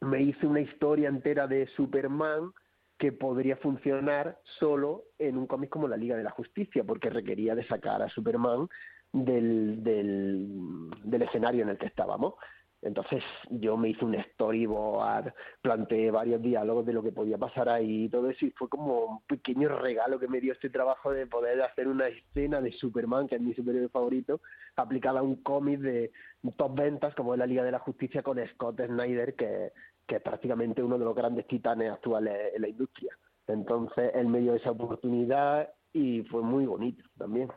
me 0.00 0.22
hice 0.22 0.46
una 0.46 0.60
historia 0.60 1.08
entera 1.08 1.46
de 1.46 1.66
Superman, 1.68 2.52
que 2.98 3.12
podría 3.12 3.56
funcionar 3.56 4.38
solo 4.58 5.04
en 5.18 5.38
un 5.38 5.46
cómic 5.46 5.70
como 5.70 5.86
la 5.86 5.96
Liga 5.96 6.16
de 6.16 6.24
la 6.24 6.30
Justicia, 6.30 6.82
porque 6.84 7.10
requería 7.10 7.54
de 7.54 7.66
sacar 7.66 8.02
a 8.02 8.08
Superman 8.08 8.68
del, 9.12 9.82
del, 9.82 11.22
escenario 11.22 11.62
en 11.62 11.70
el 11.70 11.78
que 11.78 11.86
estábamos. 11.86 12.34
Entonces 12.82 13.24
yo 13.50 13.76
me 13.76 13.88
hice 13.88 14.04
un 14.04 14.16
storyboard, 14.34 15.32
planteé 15.62 16.12
varios 16.12 16.40
diálogos 16.40 16.86
de 16.86 16.92
lo 16.92 17.02
que 17.02 17.10
podía 17.10 17.36
pasar 17.36 17.68
ahí 17.68 18.04
y 18.04 18.08
todo 18.08 18.30
eso, 18.30 18.46
y 18.46 18.50
fue 18.50 18.68
como 18.68 19.04
un 19.04 19.20
pequeño 19.22 19.68
regalo 19.68 20.20
que 20.20 20.28
me 20.28 20.40
dio 20.40 20.52
este 20.52 20.70
trabajo 20.70 21.12
de 21.12 21.26
poder 21.26 21.60
hacer 21.62 21.88
una 21.88 22.06
escena 22.06 22.60
de 22.60 22.70
Superman, 22.72 23.26
que 23.26 23.36
es 23.36 23.40
mi 23.40 23.52
superhéroe 23.54 23.88
favorito, 23.88 24.40
aplicada 24.76 25.20
a 25.20 25.24
un 25.24 25.42
cómic 25.42 25.80
de 25.80 26.12
top 26.56 26.76
ventas 26.76 27.14
como 27.16 27.34
es 27.34 27.38
la 27.38 27.46
Liga 27.46 27.64
de 27.64 27.72
la 27.72 27.80
Justicia 27.80 28.22
con 28.22 28.38
Scott 28.46 28.80
Snyder, 28.80 29.34
que, 29.34 29.72
que 30.08 30.16
es 30.16 30.22
prácticamente 30.22 30.82
uno 30.82 30.98
de 30.98 31.04
los 31.04 31.14
grandes 31.14 31.46
titanes 31.46 31.92
actuales 31.92 32.54
en 32.54 32.62
la 32.62 32.68
industria. 32.68 33.16
Entonces 33.46 34.10
él 34.14 34.26
me 34.26 34.40
dio 34.40 34.54
esa 34.54 34.70
oportunidad 34.70 35.68
y 35.92 36.22
fue 36.22 36.42
muy 36.42 36.66
bonito 36.66 37.04
también. 37.16 37.48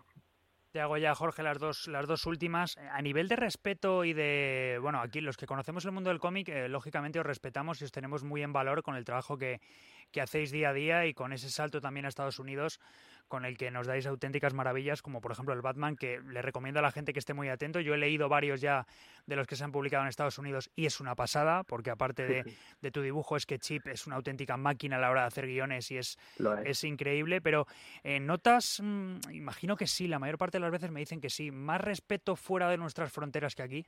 Te 0.72 0.80
hago 0.80 0.96
ya, 0.98 1.14
Jorge, 1.16 1.44
las 1.44 1.60
dos, 1.60 1.88
las 1.88 2.08
dos 2.08 2.26
últimas. 2.26 2.78
A 2.78 3.02
nivel 3.02 3.28
de 3.28 3.36
respeto 3.36 4.06
y 4.06 4.14
de, 4.14 4.80
bueno, 4.82 5.02
aquí 5.02 5.20
los 5.20 5.36
que 5.36 5.46
conocemos 5.46 5.84
el 5.84 5.92
mundo 5.92 6.10
del 6.10 6.20
cómic, 6.20 6.48
eh, 6.48 6.70
lógicamente 6.70 7.20
os 7.20 7.26
respetamos 7.26 7.82
y 7.82 7.86
os 7.86 7.92
tenemos 7.92 8.24
muy 8.24 8.42
en 8.42 8.54
valor 8.54 8.82
con 8.82 8.96
el 8.96 9.04
trabajo 9.04 9.38
que, 9.38 9.60
que 10.12 10.22
hacéis 10.22 10.52
día 10.52 10.70
a 10.70 10.74
día 10.74 11.06
y 11.06 11.14
con 11.14 11.34
ese 11.34 11.50
salto 11.50 11.82
también 11.82 12.06
a 12.06 12.10
Estados 12.10 12.40
Unidos 12.40 12.80
con 13.32 13.46
el 13.46 13.58
que 13.58 13.72
nos 13.72 13.88
dais 13.88 14.06
auténticas 14.06 14.54
maravillas, 14.54 15.02
como 15.02 15.22
por 15.22 15.32
ejemplo 15.32 15.54
el 15.54 15.62
Batman, 15.62 15.96
que 15.96 16.20
le 16.20 16.42
recomiendo 16.42 16.80
a 16.80 16.84
la 16.84 16.92
gente 16.92 17.14
que 17.14 17.20
esté 17.20 17.34
muy 17.34 17.48
atento. 17.48 17.80
Yo 17.80 17.94
he 17.94 17.98
leído 17.98 18.28
varios 18.28 18.60
ya 18.60 18.86
de 19.26 19.38
los 19.38 19.48
que 19.48 19.56
se 19.56 19.64
han 19.64 19.72
publicado 19.72 20.04
en 20.04 20.10
Estados 20.10 20.38
Unidos 20.38 20.70
y 20.76 20.86
es 20.86 21.00
una 21.00 21.16
pasada, 21.16 21.64
porque 21.64 21.92
aparte 21.92 22.28
de, 22.82 22.92
tu 22.92 23.02
dibujo 23.02 23.38
es 23.38 23.46
que 23.46 23.58
Chip 23.58 23.88
es 23.88 24.06
una 24.06 24.18
auténtica 24.18 24.58
máquina 24.58 24.98
a 24.98 25.00
la 25.00 25.10
hora 25.10 25.22
de 25.22 25.28
hacer 25.28 25.48
guiones 25.48 25.90
y 25.92 25.98
es, 25.98 26.18
es. 26.66 26.84
increíble, 26.84 27.40
pero 27.40 27.68
eh, 28.04 28.20
notas, 28.20 28.82
mm, 28.84 29.32
imagino 29.32 29.78
que 29.78 29.88
sí, 29.88 30.10
la 30.10 30.20
mayor 30.20 30.38
parte 30.38 30.58
de 30.58 30.64
las 30.64 30.72
veces 30.72 30.92
me 30.92 31.00
dicen 31.00 31.22
que 31.22 31.30
sí, 31.30 31.52
más 31.52 31.80
respeto 31.80 32.36
fuera 32.36 32.70
de 32.70 32.78
nuestras 32.78 33.14
fronteras 33.14 33.56
que 33.56 33.64
aquí. 33.64 33.86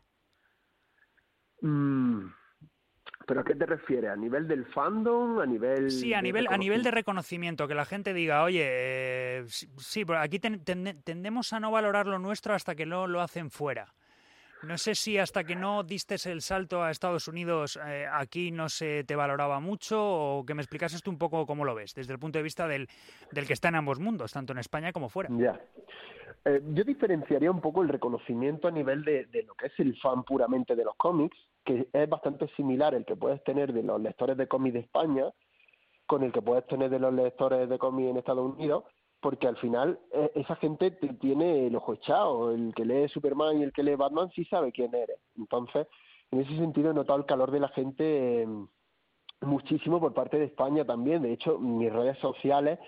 Mm, 1.60 2.28
¿Pero 3.26 3.42
a 3.42 3.44
qué 3.44 3.56
te 3.56 3.66
refieres? 3.66 4.12
¿A 4.12 4.16
nivel 4.16 4.48
del 4.48 4.66
fandom? 4.66 5.40
¿A 5.40 5.46
nivel.? 5.46 5.90
Sí, 5.92 6.14
a 6.14 6.22
nivel, 6.22 6.48
a 6.50 6.58
nivel 6.58 6.84
de 6.84 6.92
reconocimiento, 6.92 7.68
que 7.68 7.76
la 7.76 7.86
gente 7.86 8.14
diga, 8.14 8.44
oye, 8.44 8.66
eh, 8.66 9.46
sí, 9.48 10.04
pero 10.06 10.20
aquí 10.20 10.40
tendemos 10.40 11.54
a 11.54 11.60
no 11.60 11.72
valorar 11.72 12.08
lo 12.08 12.20
nuestro 12.20 12.54
hasta 12.54 12.76
que 12.76 12.86
no 12.86 13.08
lo 13.08 13.22
hacen 13.22 13.50
fuera. 13.50 13.94
No 14.64 14.78
sé 14.78 14.96
si 14.96 15.18
hasta 15.18 15.44
que 15.44 15.56
no 15.56 15.84
diste 15.84 16.16
el 16.30 16.42
salto 16.42 16.84
a 16.84 16.90
Estados 16.90 17.28
Unidos 17.28 17.78
eh, 17.86 18.08
aquí 18.10 18.50
no 18.50 18.70
se 18.70 19.04
te 19.04 19.14
valoraba 19.14 19.60
mucho 19.60 20.02
o 20.02 20.46
que 20.46 20.54
me 20.54 20.62
explicases 20.62 21.04
tú 21.04 21.12
un 21.12 21.18
poco 21.18 21.46
cómo 21.46 21.66
lo 21.66 21.76
ves, 21.76 21.94
desde 21.94 22.14
el 22.14 22.20
punto 22.20 22.40
de 22.40 22.44
vista 22.44 22.66
del, 22.66 22.88
del 23.32 23.46
que 23.46 23.54
está 23.54 23.68
en 23.68 23.76
ambos 23.76 24.00
mundos, 24.00 24.32
tanto 24.32 24.54
en 24.54 24.60
España 24.60 24.94
como 24.94 25.10
fuera. 25.10 25.30
Ya. 25.38 25.60
Eh, 26.46 26.62
yo 26.74 26.84
diferenciaría 26.84 27.50
un 27.50 27.62
poco 27.62 27.82
el 27.82 27.90
reconocimiento 27.90 28.68
a 28.68 28.72
nivel 28.72 29.04
de, 29.04 29.26
de 29.28 29.44
lo 29.44 29.56
que 29.56 29.68
es 29.68 29.80
el 29.80 29.98
fan 30.00 30.24
puramente 30.24 30.76
de 30.76 30.84
los 30.84 30.96
cómics 30.96 31.38
que 31.64 31.88
es 31.92 32.10
bastante 32.10 32.48
similar 32.56 32.94
el 32.94 33.06
que 33.06 33.16
puedes 33.16 33.44
tener 33.44 33.74
de 33.74 33.84
los 33.84 34.02
lectores 34.02 34.38
de 34.38 34.48
cómics 34.48 34.74
de 34.74 34.80
España 34.82 35.32
con 36.06 36.24
el 36.24 36.32
que 36.32 36.42
puedes 36.42 36.66
tener 36.68 36.90
de 36.90 37.00
los 37.00 37.14
lectores 37.14 37.70
de 37.70 37.80
cómics 37.80 38.10
en 38.10 38.18
Estados 38.18 38.54
Unidos, 38.54 38.84
porque 39.22 39.48
al 39.48 39.58
final 39.58 40.00
e, 40.12 40.32
esa 40.36 40.56
gente 40.58 40.92
te 40.92 41.08
tiene 41.14 41.68
el 41.68 41.76
ojo 41.76 41.94
echado, 41.94 42.52
el 42.52 42.74
que 42.76 42.86
lee 42.86 43.08
Superman 43.08 43.60
y 43.60 43.64
el 43.64 43.72
que 43.72 43.84
lee 43.84 43.96
Batman 43.96 44.30
sí 44.36 44.44
sabe 44.46 44.72
quién 44.72 44.94
eres. 44.94 45.18
Entonces, 45.38 45.88
en 46.32 46.42
ese 46.42 46.56
sentido 46.58 46.92
he 46.92 46.94
notado 46.94 47.20
el 47.20 47.26
calor 47.26 47.52
de 47.52 47.60
la 47.62 47.70
gente 47.70 48.42
em, 48.42 48.68
muchísimo 49.42 50.00
por 50.00 50.14
parte 50.14 50.38
de 50.38 50.46
España 50.46 50.84
también. 50.84 51.22
De 51.22 51.32
hecho, 51.32 51.58
mis 51.58 51.92
redes 51.92 52.18
sociales, 52.20 52.80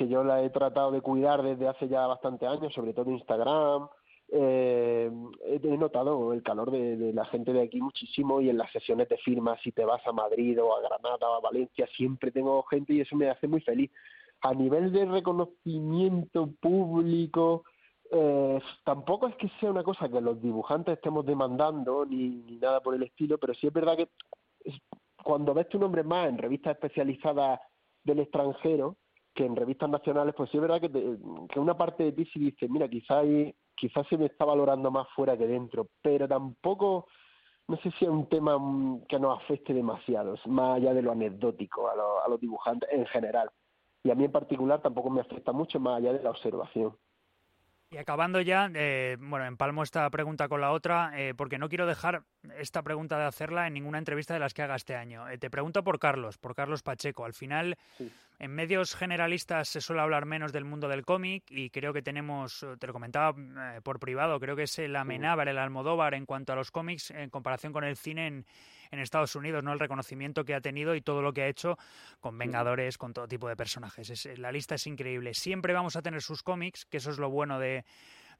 que 0.00 0.08
yo 0.08 0.24
las 0.24 0.42
he 0.42 0.48
tratado 0.48 0.90
de 0.90 1.02
cuidar 1.02 1.42
desde 1.42 1.68
hace 1.68 1.86
ya 1.86 2.06
bastante 2.06 2.46
años, 2.46 2.72
sobre 2.72 2.94
todo 2.94 3.10
Instagram, 3.10 3.86
eh, 4.32 5.10
he 5.44 5.76
notado 5.76 6.32
el 6.32 6.42
calor 6.42 6.70
de, 6.70 7.12
la 7.12 7.26
gente 7.26 7.52
de 7.52 7.60
aquí 7.60 7.82
muchísimo 7.82 8.40
y 8.40 8.48
en 8.48 8.56
las 8.56 8.72
sesiones 8.72 9.10
de 9.10 9.18
firmas, 9.18 9.60
si 9.60 9.72
te 9.72 9.84
vas 9.84 10.00
a 10.06 10.12
Madrid 10.12 10.58
o 10.62 10.74
a 10.74 10.80
Granada 10.80 11.28
o 11.28 11.34
a 11.34 11.40
Valencia, 11.40 11.86
siempre 11.94 12.30
tengo 12.30 12.62
gente 12.62 12.94
y 12.94 13.02
eso 13.02 13.14
me 13.14 13.28
hace 13.28 13.46
muy 13.46 13.60
feliz. 13.60 13.90
A 14.40 14.54
nivel 14.54 14.90
de 14.90 15.04
reconocimiento 15.04 16.48
público, 16.60 17.64
Eh, 18.12 18.60
tampoco 18.82 19.28
es 19.28 19.36
que 19.36 19.48
sea 19.60 19.70
una 19.70 19.84
cosa 19.84 20.08
que 20.08 20.20
los 20.20 20.42
dibujantes 20.42 20.94
estemos 20.94 21.24
demandando 21.24 22.04
ni, 22.04 22.58
nada 22.60 22.80
por 22.80 22.96
el 22.96 23.04
estilo, 23.04 23.38
pero 23.38 23.54
sí 23.54 23.68
es 23.68 23.72
verdad 23.72 23.96
que 23.96 24.08
cuando 25.22 25.54
ves 25.54 25.68
tu 25.68 25.78
nombre 25.78 26.02
más 26.02 26.28
en 26.28 26.36
revistas 26.36 26.74
especializadas 26.74 27.60
del 28.02 28.18
extranjero 28.18 28.96
que 29.34 29.44
en 29.44 29.56
revistas 29.56 29.88
nacionales, 29.88 30.34
pues 30.36 30.50
sí 30.50 30.56
es 30.56 30.60
verdad 30.60 30.80
que, 30.80 30.90
que 30.90 31.60
una 31.60 31.76
parte 31.76 32.04
de 32.04 32.12
ti 32.12 32.24
sí 32.26 32.40
dice, 32.40 32.68
mira, 32.68 32.88
quizás 32.88 34.06
se 34.08 34.18
me 34.18 34.26
está 34.26 34.44
valorando 34.44 34.90
más 34.90 35.08
fuera 35.14 35.36
que 35.36 35.46
dentro, 35.46 35.88
pero 36.02 36.26
tampoco 36.28 37.06
no 37.70 37.76
sé 37.76 37.92
si 37.92 38.04
es 38.04 38.10
un 38.10 38.28
tema 38.28 38.58
mm, 38.58 39.06
que 39.06 39.20
nos 39.20 39.40
afecte 39.40 39.72
demasiado, 39.72 40.34
más 40.46 40.76
allá 40.76 40.92
de 40.92 41.02
lo 41.02 41.12
anecdótico 41.12 41.88
a, 41.88 41.92
a 42.24 42.28
los 42.28 42.40
dibujantes 42.40 42.88
en 42.92 43.06
general. 43.06 43.48
Y 44.02 44.10
a 44.10 44.14
mí 44.14 44.24
en 44.24 44.32
particular 44.32 44.82
tampoco 44.82 45.08
me 45.08 45.20
afecta 45.20 45.52
mucho 45.52 45.78
más 45.78 45.98
allá 45.98 46.12
de 46.12 46.22
la 46.22 46.30
observación. 46.30 46.96
Y 47.92 47.98
acabando 47.98 48.40
ya, 48.40 48.70
eh, 48.72 49.16
bueno, 49.18 49.46
empalmo 49.46 49.82
esta 49.82 50.08
pregunta 50.10 50.48
con 50.48 50.60
la 50.60 50.70
otra, 50.70 51.10
eh, 51.16 51.34
porque 51.36 51.58
no 51.58 51.68
quiero 51.68 51.86
dejar 51.86 52.22
esta 52.56 52.84
pregunta 52.84 53.18
de 53.18 53.24
hacerla 53.24 53.66
en 53.66 53.74
ninguna 53.74 53.98
entrevista 53.98 54.32
de 54.32 54.38
las 54.38 54.54
que 54.54 54.62
haga 54.62 54.76
este 54.76 54.94
año. 54.94 55.28
Eh, 55.28 55.38
te 55.38 55.50
pregunto 55.50 55.82
por 55.82 55.98
Carlos, 55.98 56.38
por 56.38 56.54
Carlos 56.54 56.84
Pacheco. 56.84 57.24
Al 57.24 57.34
final, 57.34 57.76
en 58.38 58.54
medios 58.54 58.94
generalistas 58.94 59.68
se 59.68 59.80
suele 59.80 60.02
hablar 60.02 60.24
menos 60.24 60.52
del 60.52 60.64
mundo 60.64 60.86
del 60.86 61.04
cómic 61.04 61.42
y 61.50 61.70
creo 61.70 61.92
que 61.92 62.00
tenemos, 62.00 62.64
te 62.78 62.86
lo 62.86 62.92
comentaba 62.92 63.34
por 63.82 63.98
privado, 63.98 64.38
creo 64.38 64.54
que 64.54 64.62
es 64.62 64.78
el 64.78 64.94
Amenábar, 64.94 65.48
el 65.48 65.58
Almodóvar 65.58 66.14
en 66.14 66.26
cuanto 66.26 66.52
a 66.52 66.56
los 66.56 66.70
cómics 66.70 67.10
en 67.10 67.28
comparación 67.28 67.72
con 67.72 67.82
el 67.82 67.96
cine 67.96 68.28
en 68.28 68.46
en 68.90 68.98
Estados 68.98 69.34
Unidos, 69.36 69.62
¿no? 69.62 69.72
El 69.72 69.78
reconocimiento 69.78 70.44
que 70.44 70.54
ha 70.54 70.60
tenido 70.60 70.94
y 70.94 71.00
todo 71.00 71.22
lo 71.22 71.32
que 71.32 71.42
ha 71.42 71.48
hecho 71.48 71.78
con 72.20 72.36
Vengadores, 72.36 72.98
con 72.98 73.12
todo 73.12 73.28
tipo 73.28 73.48
de 73.48 73.56
personajes. 73.56 74.28
la 74.38 74.52
lista 74.52 74.74
es 74.74 74.86
increíble. 74.86 75.34
Siempre 75.34 75.72
vamos 75.72 75.96
a 75.96 76.02
tener 76.02 76.22
sus 76.22 76.42
cómics, 76.42 76.84
que 76.86 76.96
eso 76.96 77.10
es 77.10 77.18
lo 77.18 77.30
bueno 77.30 77.58
de, 77.58 77.84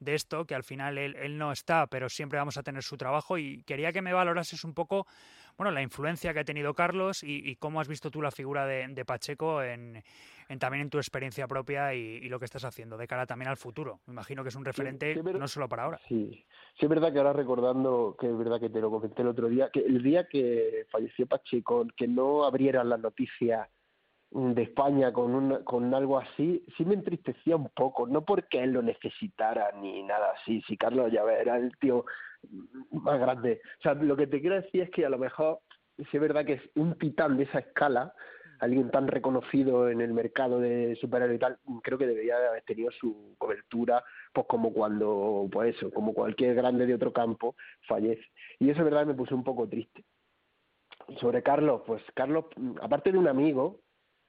esto, 0.07 0.45
que 0.45 0.55
al 0.55 0.65
final 0.65 0.99
él, 0.99 1.39
no 1.39 1.53
está, 1.53 1.87
pero 1.87 2.09
siempre 2.09 2.39
vamos 2.39 2.57
a 2.57 2.63
tener 2.63 2.83
su 2.83 2.97
trabajo 2.97 3.39
y 3.39 3.63
quería 3.65 3.93
que 3.93 4.03
me 4.03 4.13
valorases 4.13 4.65
un 4.65 4.75
poco, 4.75 5.07
bueno, 5.57 5.71
la 5.71 5.83
influencia 5.83 6.33
que 6.33 6.41
ha 6.41 6.45
tenido 6.45 6.75
Carlos 6.75 7.23
y, 7.23 7.57
cómo 7.57 7.81
has 7.81 7.89
visto 7.89 8.11
tú 8.11 8.23
la 8.23 8.31
figura 8.31 8.67
de 8.67 9.05
Pacheco 9.05 9.63
en, 9.63 10.03
también 10.59 10.83
en 10.83 10.91
tu 10.91 10.99
experiencia 10.99 11.47
propia 11.47 11.95
y, 11.95 12.29
lo 12.29 12.39
que 12.39 12.45
estás 12.45 12.65
haciendo 12.65 12.97
de 12.97 13.07
cara 13.07 13.27
también 13.27 13.49
al 13.49 13.57
futuro. 13.57 14.01
Me 14.07 14.13
imagino 14.13 14.43
que 14.43 14.49
es 14.49 14.57
un 14.57 14.65
referente 14.65 15.15
no 15.15 15.47
solo 15.47 15.69
para 15.69 15.85
ahora. 15.85 16.01
Sí, 16.09 16.45
sí 16.79 16.87
es 16.87 16.89
verdad 16.89 17.13
que 17.13 17.19
ahora 17.19 17.33
recordando, 17.33 18.17
que 18.19 18.27
es 18.29 18.37
verdad 18.37 18.59
que 18.59 18.71
te 18.71 18.81
lo 18.81 18.91
comenté 18.91 19.23
el 19.23 19.29
otro 19.29 19.49
día, 19.49 19.71
que 19.73 19.81
el 19.81 20.03
día 20.03 20.27
que 20.29 20.87
falleció 20.91 21.27
Pacheco, 21.27 21.87
que 21.97 22.09
no 22.09 22.45
abrieran 22.45 22.89
las 22.89 23.01
noticias 23.01 23.69
de 24.31 24.63
España 24.63 25.13
con, 25.13 25.35
un, 25.35 25.65
con 25.65 25.93
algo 25.93 26.19
así, 26.19 26.65
sí 26.77 26.85
me 26.85 26.95
entristecía 26.95 27.57
un 27.57 27.69
poco, 27.71 28.07
no 28.07 28.25
porque 28.25 28.63
él 28.63 28.73
lo 28.73 28.83
necesitara 28.83 29.73
ni 29.73 30.03
nada 30.05 30.33
así, 30.41 30.63
si 30.63 30.77
Carlos 30.77 31.11
ya 31.11 31.23
era 31.23 31.57
el 31.57 31.77
tío 31.79 32.05
más 32.93 33.19
grande. 33.19 33.61
O 33.79 33.83
sea, 33.83 33.95
lo 33.95 34.17
que 34.17 34.29
te 34.29 34.41
quiero 34.41 34.57
decir 34.57 34.83
es 34.83 34.91
que 34.91 35.05
a 35.05 35.11
lo 35.11 35.19
mejor, 35.19 35.61
sí 35.97 36.09
es 36.13 36.21
verdad 36.21 36.45
que 36.45 36.55
es 36.55 36.63
un 36.77 36.97
titán 36.97 37.37
de 37.37 37.45
esa 37.45 37.59
escala, 37.59 38.15
alguien 38.61 38.91
tan 38.91 39.09
reconocido 39.09 39.89
en 39.89 40.01
el 40.01 40.13
mercado 40.13 40.61
de 40.61 40.97
superhéroes 41.01 41.37
y 41.37 41.41
tal, 41.41 41.59
creo 41.83 41.99
que 41.99 42.07
debería 42.07 42.37
haber 42.37 42.63
tenido 42.63 42.91
su 42.93 43.35
cobertura, 43.39 44.05
pues 44.33 44.47
como 44.47 44.73
cuando, 44.73 45.49
pues 45.51 45.77
eso, 45.77 45.91
como 45.91 46.15
cualquier 46.15 46.55
grande 46.55 46.87
de 46.87 46.95
otro 46.95 47.13
campo 47.13 47.57
fallece. 47.89 48.25
Y 48.59 48.71
eso, 48.71 48.81
es 48.81 48.85
verdad, 48.85 49.07
me 49.07 49.15
puse 49.15 49.35
un 49.35 49.45
poco 49.45 49.69
triste. 49.69 50.05
Sobre 51.19 51.43
Carlos, 51.43 51.83
pues 51.87 52.03
Carlos, 52.15 52.45
aparte 52.83 53.11
de 53.11 53.19
un 53.19 53.27
amigo, 53.27 53.81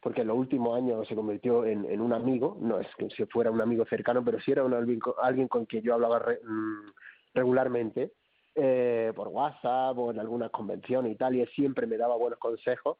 porque 0.01 0.21
en 0.21 0.27
los 0.27 0.37
últimos 0.37 0.75
años 0.75 1.07
se 1.07 1.15
convirtió 1.15 1.63
en, 1.65 2.01
un 2.01 2.13
amigo, 2.13 2.57
no 2.59 2.79
es 2.79 2.87
que 2.97 3.09
si 3.11 3.25
fuera 3.25 3.51
un 3.51 3.61
amigo 3.61 3.85
cercano, 3.85 4.23
pero 4.23 4.39
sí 4.39 4.51
era 4.51 4.63
un, 4.63 4.73
alguien 5.21 5.47
con 5.47 5.65
quien 5.65 5.83
yo 5.83 5.93
hablaba 5.93 6.19
mm, 6.19 6.91
regularmente, 7.35 8.11
eh, 8.55 9.13
por 9.15 9.27
WhatsApp 9.29 9.97
o 9.97 10.11
en 10.11 10.19
algunas 10.19 10.49
convenciones 10.49 11.11
y 11.13 11.15
tal, 11.15 11.35
y 11.35 11.41
él 11.41 11.49
siempre 11.55 11.85
me 11.85 11.97
daba 11.97 12.17
buenos 12.17 12.39
consejos. 12.39 12.97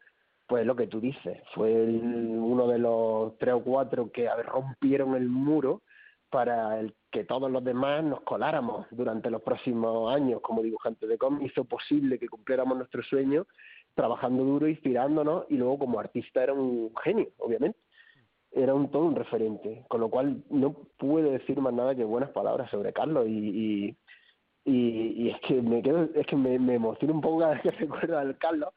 Pues 0.48 0.66
lo 0.66 0.76
que 0.76 0.88
tú 0.88 1.00
dices, 1.00 1.40
fue 1.56 1.72
uno 1.74 2.68
de 2.68 2.78
los 2.78 3.38
tres 3.38 3.54
o 3.56 3.64
cuatro 3.64 4.12
que 4.12 4.30
rompieron 4.44 5.16
el 5.16 5.30
muro 5.30 5.82
para 6.30 6.80
el 6.80 6.94
que 7.12 7.26
todos 7.26 7.52
los 7.52 7.64
demás 7.64 8.04
nos 8.04 8.22
coláramos 8.22 8.86
durante 8.92 9.30
los 9.30 9.42
próximos 9.42 10.14
años 10.14 10.42
como 10.42 10.62
dibujantes 10.62 11.08
de 11.08 11.18
cómics, 11.18 11.52
hizo 11.52 11.66
posible 11.66 12.20
que 12.20 12.30
cumpliéramos 12.30 12.78
nuestro 12.78 13.04
sueño 13.04 13.46
trabajando 13.96 14.44
duro, 14.44 14.68
inspirándonos 14.68 15.46
y 15.50 15.56
luego 15.56 15.80
como 15.80 16.00
artista 16.00 16.44
era 16.44 16.54
un 16.54 16.92
genio, 17.04 17.28
obviamente. 17.38 17.80
Era 18.54 18.74
un 18.74 18.92
todo 18.92 19.06
un 19.06 19.16
referente, 19.16 19.86
con 19.88 20.02
lo 20.02 20.10
cual 20.10 20.44
no 20.50 20.74
puedo 20.98 21.32
decir 21.32 21.60
más 21.62 21.74
nada 21.74 21.96
que 21.96 22.04
buenas 22.04 22.32
palabras 22.32 22.70
sobre 22.70 22.92
Carlos 22.92 23.26
y, 23.28 23.96
y, 24.66 25.30
es 25.30 25.40
que 25.42 25.62
me 25.62 25.82
quedo, 25.82 26.10
es 26.14 26.26
que 26.28 26.36
me, 26.36 26.60
me 26.60 26.78
un 26.78 27.22
poco 27.22 27.40
cada 27.40 27.54
vez 27.54 27.62
que 27.62 27.72
recuerdo 27.80 28.18
al 28.18 28.38
Carlos 28.38 28.74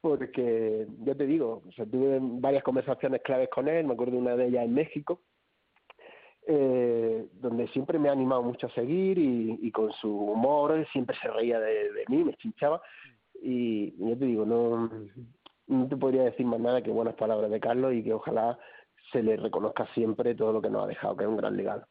porque 0.00 0.86
yo 1.00 1.16
te 1.16 1.26
digo, 1.26 1.62
tuve 1.90 2.18
varias 2.20 2.62
conversaciones 2.62 3.20
claves 3.22 3.48
con 3.48 3.68
él, 3.68 3.86
me 3.86 3.94
acuerdo 3.94 4.12
de 4.12 4.18
una 4.18 4.36
de 4.36 4.46
ellas 4.46 4.64
en 4.64 4.74
México, 4.74 5.20
eh, 6.46 7.26
donde 7.32 7.68
siempre 7.68 7.98
me 7.98 8.08
ha 8.08 8.12
animado 8.12 8.42
mucho 8.42 8.68
a 8.68 8.70
seguir 8.70 9.18
y, 9.18 9.70
con 9.72 9.92
su 9.92 10.08
humor 10.08 10.86
siempre 10.92 11.16
se 11.20 11.28
reía 11.28 11.60
de, 11.60 12.04
mí, 12.08 12.24
me 12.24 12.34
chinchaba 12.34 12.80
y 13.42 13.94
yo 13.98 14.16
te 14.18 14.24
digo, 14.24 14.44
no, 14.44 14.90
no 15.66 15.88
te 15.88 15.96
podría 15.96 16.24
decir 16.24 16.46
más 16.46 16.60
nada 16.60 16.82
que 16.82 16.90
buenas 16.90 17.14
palabras 17.14 17.50
de 17.50 17.60
Carlos 17.60 17.94
y 17.94 18.02
que 18.02 18.14
ojalá 18.14 18.58
se 19.12 19.22
le 19.22 19.36
reconozca 19.36 19.86
siempre 19.94 20.34
todo 20.34 20.52
lo 20.52 20.62
que 20.62 20.70
nos 20.70 20.84
ha 20.84 20.88
dejado, 20.88 21.16
que 21.16 21.24
es 21.24 21.30
un 21.30 21.36
gran 21.36 21.56
legado. 21.56 21.86